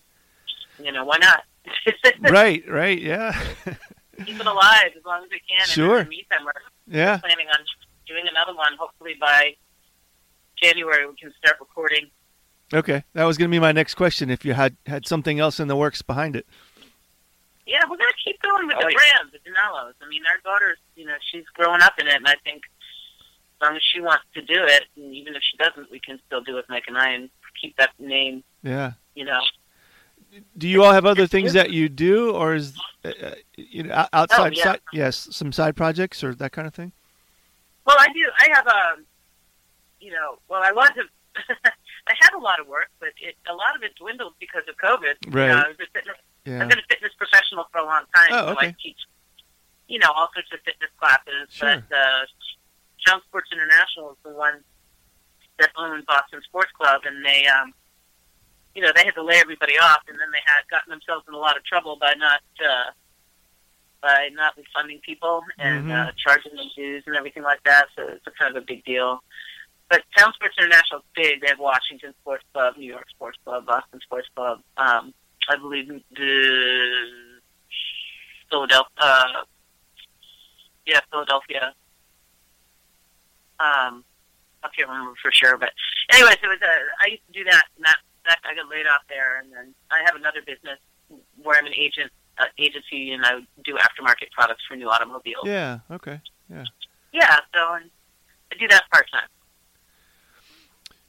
You 0.81 0.91
know, 0.91 1.05
why 1.05 1.17
not? 1.17 1.43
right. 2.21 2.63
Right. 2.69 3.01
Yeah. 3.01 3.31
Keep 4.25 4.39
it 4.39 4.45
alive 4.45 4.91
as 4.95 5.05
long 5.05 5.23
as 5.23 5.29
we 5.29 5.41
can. 5.47 5.65
Sure. 5.67 5.99
And 5.99 5.99
in 5.99 6.05
the 6.05 6.09
meantime, 6.09 6.45
we're 6.45 6.97
yeah. 6.97 7.17
planning 7.17 7.47
on 7.47 7.59
doing 8.07 8.25
another 8.29 8.55
one. 8.55 8.73
Hopefully 8.77 9.15
by 9.19 9.55
January, 10.61 11.07
we 11.07 11.15
can 11.15 11.33
start 11.37 11.57
recording. 11.59 12.09
Okay. 12.73 13.03
That 13.13 13.25
was 13.25 13.37
going 13.37 13.49
to 13.49 13.55
be 13.55 13.59
my 13.59 13.71
next 13.71 13.95
question. 13.95 14.29
If 14.29 14.43
you 14.45 14.53
had 14.53 14.75
had 14.85 15.05
something 15.07 15.39
else 15.39 15.59
in 15.59 15.67
the 15.67 15.75
works 15.75 16.01
behind 16.01 16.35
it. 16.35 16.45
Yeah, 17.67 17.79
we're 17.89 17.97
gonna 17.97 18.11
keep 18.23 18.39
going 18.43 18.67
with 18.67 18.75
Oh, 18.77 18.81
the 18.85 18.91
yeah. 18.91 18.95
brand, 18.95 19.31
the 19.33 19.39
Dinallos. 19.39 19.93
I 19.99 20.07
mean, 20.07 20.21
our 20.29 20.37
daughter's, 20.43 20.77
you 20.95 21.03
know, 21.03 21.15
she's 21.31 21.45
growing 21.55 21.81
up 21.81 21.93
in 21.99 22.05
it, 22.07 22.13
and 22.13 22.27
I 22.27 22.35
think 22.43 22.61
as 23.59 23.67
long 23.67 23.75
as 23.75 23.81
she 23.81 23.99
wants 24.01 24.23
to 24.35 24.41
do 24.43 24.53
it, 24.53 24.83
and 24.95 25.15
even 25.15 25.33
if 25.35 25.41
she 25.41 25.57
doesn't, 25.57 25.89
we 25.89 25.99
can 25.99 26.19
still 26.27 26.41
do 26.41 26.59
it, 26.59 26.65
Mike 26.69 26.83
and 26.87 26.95
I, 26.95 27.09
and 27.13 27.29
keep 27.59 27.75
that 27.77 27.89
name. 27.97 28.43
Yeah. 28.61 28.91
You 29.15 29.25
know, 29.25 29.39
Do 30.55 30.67
you 30.67 30.83
all 30.83 30.93
have 30.93 31.07
other 31.07 31.25
things 31.25 31.53
that 31.53 31.71
you 31.71 31.89
do, 31.89 32.31
or 32.35 32.53
is 32.53 32.75
uh, 33.03 33.09
uh, 33.23 33.35
you 33.55 33.81
know 33.83 34.05
outside? 34.13 34.53
Oh, 34.53 34.55
yeah. 34.55 34.63
side, 34.63 34.81
yes, 34.93 35.27
some 35.31 35.51
side 35.51 35.75
projects 35.75 36.23
or 36.23 36.35
that 36.35 36.51
kind 36.51 36.67
of 36.67 36.73
thing. 36.75 36.91
Well, 37.85 37.97
I 37.99 38.07
do. 38.13 38.25
I 38.39 38.47
have 38.55 38.67
a, 38.67 38.81
you 39.99 40.11
know, 40.11 40.39
well, 40.49 40.61
I 40.63 40.71
was 40.71 40.89
a, 40.97 41.03
I 42.07 42.13
had 42.19 42.33
a 42.33 42.39
lot 42.39 42.59
of 42.59 42.67
work, 42.67 42.89
but 42.99 43.09
it, 43.21 43.35
a 43.47 43.53
lot 43.53 43.75
of 43.75 43.83
it 43.83 43.95
dwindled 43.95 44.33
because 44.39 44.63
of 44.69 44.75
COVID. 44.77 45.15
You 45.25 45.31
Right. 45.31 45.47
know, 45.49 45.55
I 45.63 45.67
was 45.67 45.77
a 45.79 45.85
fitness 45.93 46.15
Yeah. 46.45 46.61
I've 46.61 46.69
been 46.69 46.79
a 46.79 46.87
fitness 46.89 47.11
professional 47.17 47.65
for 47.71 47.79
a 47.79 47.85
long 47.85 48.03
time, 48.15 48.29
Oh, 48.31 48.45
so 48.47 48.51
okay. 48.53 48.67
I 48.67 48.75
teach, 48.81 48.99
you 49.87 49.99
know, 49.99 50.09
all 50.15 50.29
sorts 50.33 50.49
of 50.53 50.59
fitness 50.65 50.89
classes. 50.99 51.49
Sure. 51.49 51.83
But 51.89 51.95
uh, 51.95 52.25
Town 53.05 53.21
Sports 53.27 53.49
International 53.51 54.11
is 54.11 54.17
the 54.23 54.31
one 54.33 54.63
that 55.59 55.69
owns 55.77 56.03
Boston 56.05 56.41
Sports 56.43 56.71
Club, 56.73 57.01
and 57.05 57.23
they, 57.25 57.45
um, 57.47 57.73
you 58.73 58.81
know, 58.81 58.91
they 58.95 59.05
had 59.05 59.13
to 59.15 59.23
lay 59.23 59.37
everybody 59.39 59.77
off, 59.77 60.01
and 60.07 60.17
then 60.19 60.27
they 60.31 60.41
had 60.45 60.67
gotten 60.69 60.89
themselves 60.89 61.23
in 61.27 61.33
a 61.33 61.37
lot 61.37 61.55
of 61.55 61.63
trouble 61.63 61.97
by 61.99 62.13
not 62.17 62.41
uh, 62.59 62.91
by 64.05 64.29
not 64.33 64.55
refunding 64.55 64.99
people 64.99 65.41
and 65.57 65.87
Mhm. 65.87 66.07
uh, 66.09 66.11
charging 66.15 66.55
them 66.55 66.69
dues 66.75 67.03
and 67.07 67.15
everything 67.15 67.41
like 67.41 67.63
that. 67.63 67.87
So 67.95 68.07
it's 68.07 68.27
a 68.27 68.31
kind 68.31 68.55
of 68.55 68.61
a 68.61 68.65
big 68.65 68.85
deal. 68.85 69.23
But 69.89 70.03
Town 70.15 70.31
Sports 70.33 70.55
International 70.59 70.99
is 70.99 71.05
big. 71.15 71.41
They 71.41 71.47
have 71.47 71.57
Washington 71.57 72.13
Sports 72.21 72.43
Club, 72.53 72.77
New 72.77 72.85
York 72.85 73.09
Sports 73.09 73.39
Club, 73.43 73.65
Boston 73.65 73.99
Sports 74.01 74.27
Club. 74.35 74.61
Um, 74.77 75.11
I 75.49 75.55
believe 75.55 75.87
the 75.87 77.41
Philadelphia. 78.51 78.91
Uh, 78.97 79.43
yeah, 80.85 80.99
Philadelphia. 81.09 81.73
Um, 83.59 84.05
I 84.63 84.69
can't 84.75 84.87
remember 84.87 85.15
for 85.19 85.31
sure, 85.31 85.57
but 85.57 85.71
anyways, 86.11 86.37
it 86.43 86.47
was 86.47 86.61
a. 86.61 86.73
I 87.01 87.07
used 87.07 87.25
to 87.27 87.33
do 87.33 87.43
that, 87.45 87.65
and 87.75 87.85
that 87.85 87.97
that 88.25 88.39
I 88.43 88.53
got 88.53 88.69
laid 88.69 88.85
off 88.85 89.01
there, 89.09 89.37
and 89.39 89.51
then 89.51 89.73
I 89.89 90.03
have 90.05 90.15
another 90.15 90.41
business 90.45 90.77
where 91.41 91.57
I'm 91.57 91.65
an 91.65 91.73
agent 91.73 92.11
uh, 92.37 92.45
agency, 92.57 93.11
and 93.11 93.25
I 93.25 93.39
do 93.63 93.75
aftermarket 93.75 94.31
products 94.31 94.63
for 94.67 94.75
new 94.75 94.89
automobiles. 94.89 95.45
Yeah. 95.45 95.79
Okay. 95.91 96.19
Yeah, 96.49 96.63
Yeah. 97.11 97.37
so 97.53 97.73
and 97.75 97.89
I 98.51 98.55
do 98.57 98.67
that 98.67 98.83
part 98.91 99.09
time. 99.11 99.27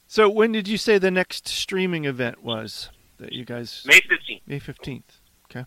So 0.07 0.29
when 0.29 0.51
did 0.51 0.67
you 0.67 0.77
say 0.77 0.97
the 0.97 1.11
next 1.11 1.47
streaming 1.47 2.05
event 2.05 2.43
was 2.43 2.89
that 3.17 3.33
you 3.33 3.45
guys 3.45 3.83
May 3.85 3.99
15th. 3.99 4.41
May 4.47 4.59
fifteenth? 4.59 5.19
Okay. 5.51 5.65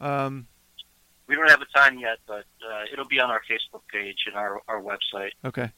Um, 0.00 0.46
We 1.26 1.34
don't 1.34 1.48
have 1.50 1.60
a 1.62 1.66
time 1.78 1.98
yet, 1.98 2.18
but 2.26 2.44
uh, 2.66 2.84
it'll 2.92 3.08
be 3.08 3.20
on 3.20 3.30
our 3.30 3.42
Facebook 3.50 3.82
page 3.92 4.18
and 4.26 4.36
our, 4.36 4.60
our 4.68 4.80
website. 4.80 5.30
okay. 5.44 5.72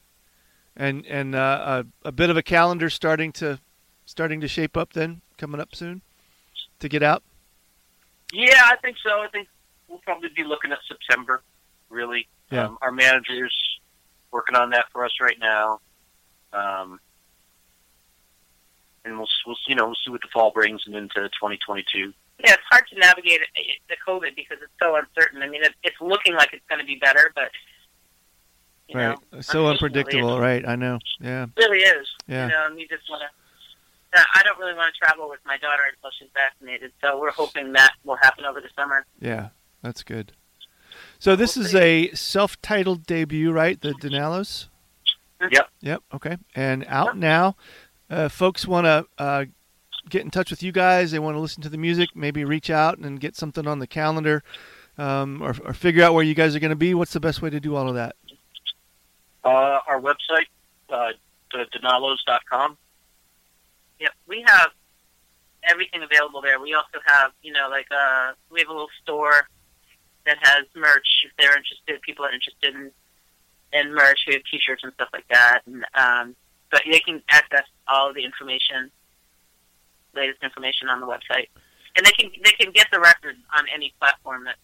And 0.75 1.05
and 1.05 1.35
uh, 1.35 1.83
a, 2.03 2.07
a 2.07 2.11
bit 2.11 2.29
of 2.31 2.37
a 2.37 2.41
calendar 2.43 2.89
starting 2.89 3.31
to 3.33 3.59
starting 4.05 4.41
to 4.41 4.47
shape 4.47 4.75
up 4.75 4.93
then 4.93 5.21
coming 5.37 5.61
up 5.61 5.75
soon 5.75 6.01
to 6.79 6.89
get 6.89 7.03
out. 7.03 7.23
Yeah, 8.33 8.63
I 8.65 8.75
think 8.77 8.97
so. 9.03 9.21
I 9.21 9.27
think 9.27 9.47
we'll 9.87 9.99
probably 9.99 10.29
be 10.35 10.43
looking 10.43 10.71
at 10.71 10.79
September, 10.87 11.41
really. 11.89 12.27
Yeah. 12.51 12.65
Um, 12.65 12.77
our 12.81 12.91
manager's 12.91 13.55
working 14.31 14.55
on 14.55 14.71
that 14.71 14.85
for 14.91 15.05
us 15.05 15.11
right 15.21 15.37
now. 15.39 15.79
Um, 16.51 16.99
and 19.05 19.17
we'll, 19.17 19.27
we'll, 19.45 19.55
you 19.67 19.75
know, 19.75 19.85
we'll 19.85 19.97
see 20.03 20.09
what 20.11 20.21
the 20.21 20.27
fall 20.33 20.51
brings 20.51 20.81
and 20.87 20.95
into 20.95 21.15
2022. 21.15 22.13
Yeah, 22.39 22.53
it's 22.53 22.63
hard 22.71 22.85
to 22.91 22.99
navigate 22.99 23.41
it, 23.41 23.47
it- 23.55 23.79
the 23.87 23.95
COVID 24.07 24.35
because 24.35 24.57
it's 24.61 24.71
so 24.81 24.95
uncertain. 24.95 25.43
I 25.43 25.47
mean, 25.47 25.63
it, 25.63 25.73
it's 25.83 26.01
looking 26.01 26.33
like 26.33 26.53
it's 26.53 26.65
going 26.67 26.79
to 26.79 26.85
be 26.85 26.95
better, 26.95 27.31
but 27.35 27.51
you 28.89 28.99
right. 28.99 29.17
know, 29.31 29.41
so 29.41 29.67
unfortunately, 29.67 29.71
unpredictable. 29.71 30.39
Right. 30.39 30.67
I 30.67 30.75
know. 30.75 30.97
Yeah. 31.21 31.43
It 31.43 31.49
really 31.57 31.83
is. 31.83 32.07
Yeah. 32.27 32.47
You 32.47 32.51
know, 32.51 32.65
and 32.65 32.75
we 32.75 32.87
just 32.87 33.09
want 33.09 33.21
to. 33.21 33.27
Uh, 34.15 34.21
I 34.35 34.43
don't 34.43 34.59
really 34.59 34.75
want 34.75 34.93
to 34.93 34.99
travel 34.99 35.29
with 35.29 35.39
my 35.45 35.57
daughter 35.57 35.83
until 35.93 36.11
she's 36.19 36.29
vaccinated, 36.33 36.91
so 37.01 37.19
we're 37.19 37.31
hoping 37.31 37.73
that 37.73 37.93
will 38.03 38.17
happen 38.17 38.45
over 38.45 38.61
the 38.61 38.69
summer. 38.75 39.05
Yeah. 39.19 39.49
That's 39.83 40.01
good. 40.01 40.31
So 41.19 41.35
this 41.35 41.57
is 41.57 41.75
a 41.75 42.09
self-titled 42.11 43.05
debut, 43.05 43.51
right? 43.51 43.79
The 43.79 43.93
Dinallos. 43.93 44.67
Yep. 45.51 45.69
Yep. 45.81 46.03
Okay. 46.15 46.37
And 46.55 46.85
out 46.87 47.17
now. 47.17 47.55
Uh, 48.09 48.29
folks 48.29 48.65
want 48.65 48.85
to 48.85 49.05
uh, 49.17 49.45
get 50.09 50.21
in 50.21 50.31
touch 50.31 50.51
with 50.51 50.63
you 50.63 50.71
guys. 50.71 51.11
They 51.11 51.19
want 51.19 51.35
to 51.35 51.39
listen 51.39 51.61
to 51.63 51.69
the 51.69 51.77
music. 51.77 52.09
Maybe 52.15 52.45
reach 52.45 52.69
out 52.69 52.97
and 52.97 53.19
get 53.19 53.35
something 53.35 53.67
on 53.67 53.79
the 53.79 53.87
calendar, 53.87 54.43
um, 54.97 55.41
or, 55.41 55.55
or 55.65 55.73
figure 55.73 56.03
out 56.03 56.13
where 56.13 56.23
you 56.23 56.33
guys 56.33 56.55
are 56.55 56.59
going 56.59 56.69
to 56.69 56.75
be. 56.75 56.93
What's 56.93 57.13
the 57.13 57.19
best 57.19 57.41
way 57.41 57.49
to 57.49 57.59
do 57.59 57.75
all 57.75 57.89
of 57.89 57.95
that? 57.95 58.15
Uh, 59.43 59.79
our 59.87 59.99
website, 59.99 60.47
uh, 60.89 61.11
dinallos.com. 61.53 62.77
Yep, 63.99 64.11
we 64.27 64.43
have 64.45 64.69
everything 65.63 66.01
available 66.03 66.41
there. 66.41 66.59
We 66.59 66.73
also 66.73 66.99
have, 67.05 67.31
you 67.41 67.53
know, 67.53 67.67
like 67.69 67.87
uh, 67.91 68.33
we 68.51 68.59
have 68.59 68.69
a 68.69 68.73
little 68.73 68.89
store 69.01 69.47
that 70.25 70.37
has 70.41 70.65
merch 70.75 71.07
if 71.25 71.31
they're 71.37 71.55
interested. 71.57 72.01
People 72.01 72.25
are 72.25 72.31
interested 72.31 72.75
in, 72.75 72.91
in 73.71 73.93
merch. 73.93 74.19
We 74.27 74.33
have 74.33 74.43
T-shirts 74.49 74.83
and 74.83 74.93
stuff 74.93 75.09
like 75.13 75.27
that. 75.29 75.61
And, 75.65 75.85
um, 75.95 76.35
but 76.71 76.83
they 76.89 76.99
can 76.99 77.21
access 77.29 77.65
all 77.87 78.09
of 78.09 78.15
the 78.15 78.25
information 78.25 78.91
latest 80.15 80.43
information 80.43 80.89
on 80.89 80.99
the 80.99 81.07
website, 81.07 81.47
and 81.95 82.05
they 82.05 82.11
can 82.11 82.29
they 82.43 82.51
can 82.51 82.71
get 82.71 82.87
the 82.91 82.99
record 82.99 83.35
on 83.57 83.65
any 83.73 83.93
platform 83.99 84.45
that 84.45 84.55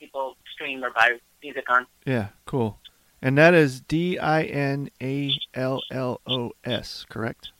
people 0.00 0.36
stream 0.52 0.84
or 0.84 0.90
buy 0.90 1.18
music 1.42 1.68
on. 1.68 1.86
Yeah, 2.04 2.28
cool. 2.46 2.78
And 3.20 3.36
that 3.38 3.54
is 3.54 3.80
D 3.80 4.18
I 4.18 4.42
N 4.44 4.90
A 5.02 5.32
L 5.54 5.82
L 5.90 6.20
O 6.26 6.52
S, 6.64 7.04
correct? 7.08 7.50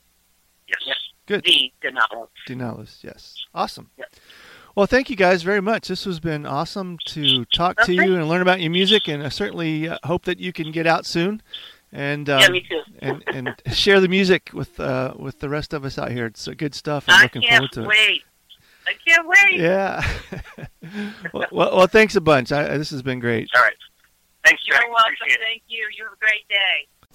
Yes. 1.28 1.42
Yes. 1.44 1.70
Good. 1.82 1.90
The 1.90 1.90
Dinallo. 1.90 2.28
Dinalis, 2.48 3.04
yes. 3.04 3.36
Awesome. 3.54 3.90
Yep. 3.98 4.14
Well, 4.74 4.86
thank 4.86 5.10
you 5.10 5.16
guys 5.16 5.42
very 5.42 5.60
much. 5.60 5.88
This 5.88 6.04
has 6.04 6.20
been 6.20 6.46
awesome 6.46 6.98
to 7.06 7.44
talk 7.46 7.78
to 7.84 7.92
you 7.92 8.14
and 8.14 8.28
learn 8.28 8.42
about 8.42 8.60
your 8.60 8.70
music, 8.70 9.08
and 9.08 9.24
I 9.24 9.28
certainly 9.28 9.88
uh, 9.88 9.98
hope 10.04 10.24
that 10.26 10.38
you 10.38 10.52
can 10.52 10.70
get 10.70 10.86
out 10.86 11.04
soon 11.04 11.42
and 11.92 12.28
um, 12.28 12.40
yeah, 12.40 12.48
me 12.48 12.66
too. 12.68 12.82
and 13.00 13.24
and 13.28 13.62
share 13.72 14.00
the 14.00 14.08
music 14.08 14.50
with 14.52 14.78
uh, 14.78 15.14
with 15.18 15.40
the 15.40 15.48
rest 15.48 15.72
of 15.72 15.84
us 15.84 15.98
out 15.98 16.10
here. 16.10 16.26
It's 16.26 16.46
uh, 16.46 16.52
good 16.56 16.74
stuff. 16.74 17.04
I'm 17.08 17.20
I 17.20 17.22
looking 17.24 17.42
can't 17.42 17.72
forward 17.72 17.72
to 17.72 17.82
it. 17.82 17.88
wait. 17.88 18.22
I 18.86 18.92
can't 19.06 19.28
wait. 19.28 19.60
Yeah. 19.60 20.06
well, 21.32 21.46
well, 21.52 21.76
well, 21.76 21.86
thanks 21.86 22.16
a 22.16 22.20
bunch. 22.20 22.52
I, 22.52 22.78
this 22.78 22.90
has 22.90 23.02
been 23.02 23.20
great. 23.20 23.48
All 23.54 23.62
right. 23.62 23.74
Thanks, 24.44 24.62
You're 24.66 24.78
Greg. 24.78 24.90
welcome. 24.90 25.12
Appreciate 25.14 25.40
it. 25.40 25.44
Thank 25.44 25.62
you. 25.68 25.86
You 25.96 26.04
have 26.04 26.12
a 26.14 26.16
great 26.16 26.48
day. 26.48 26.88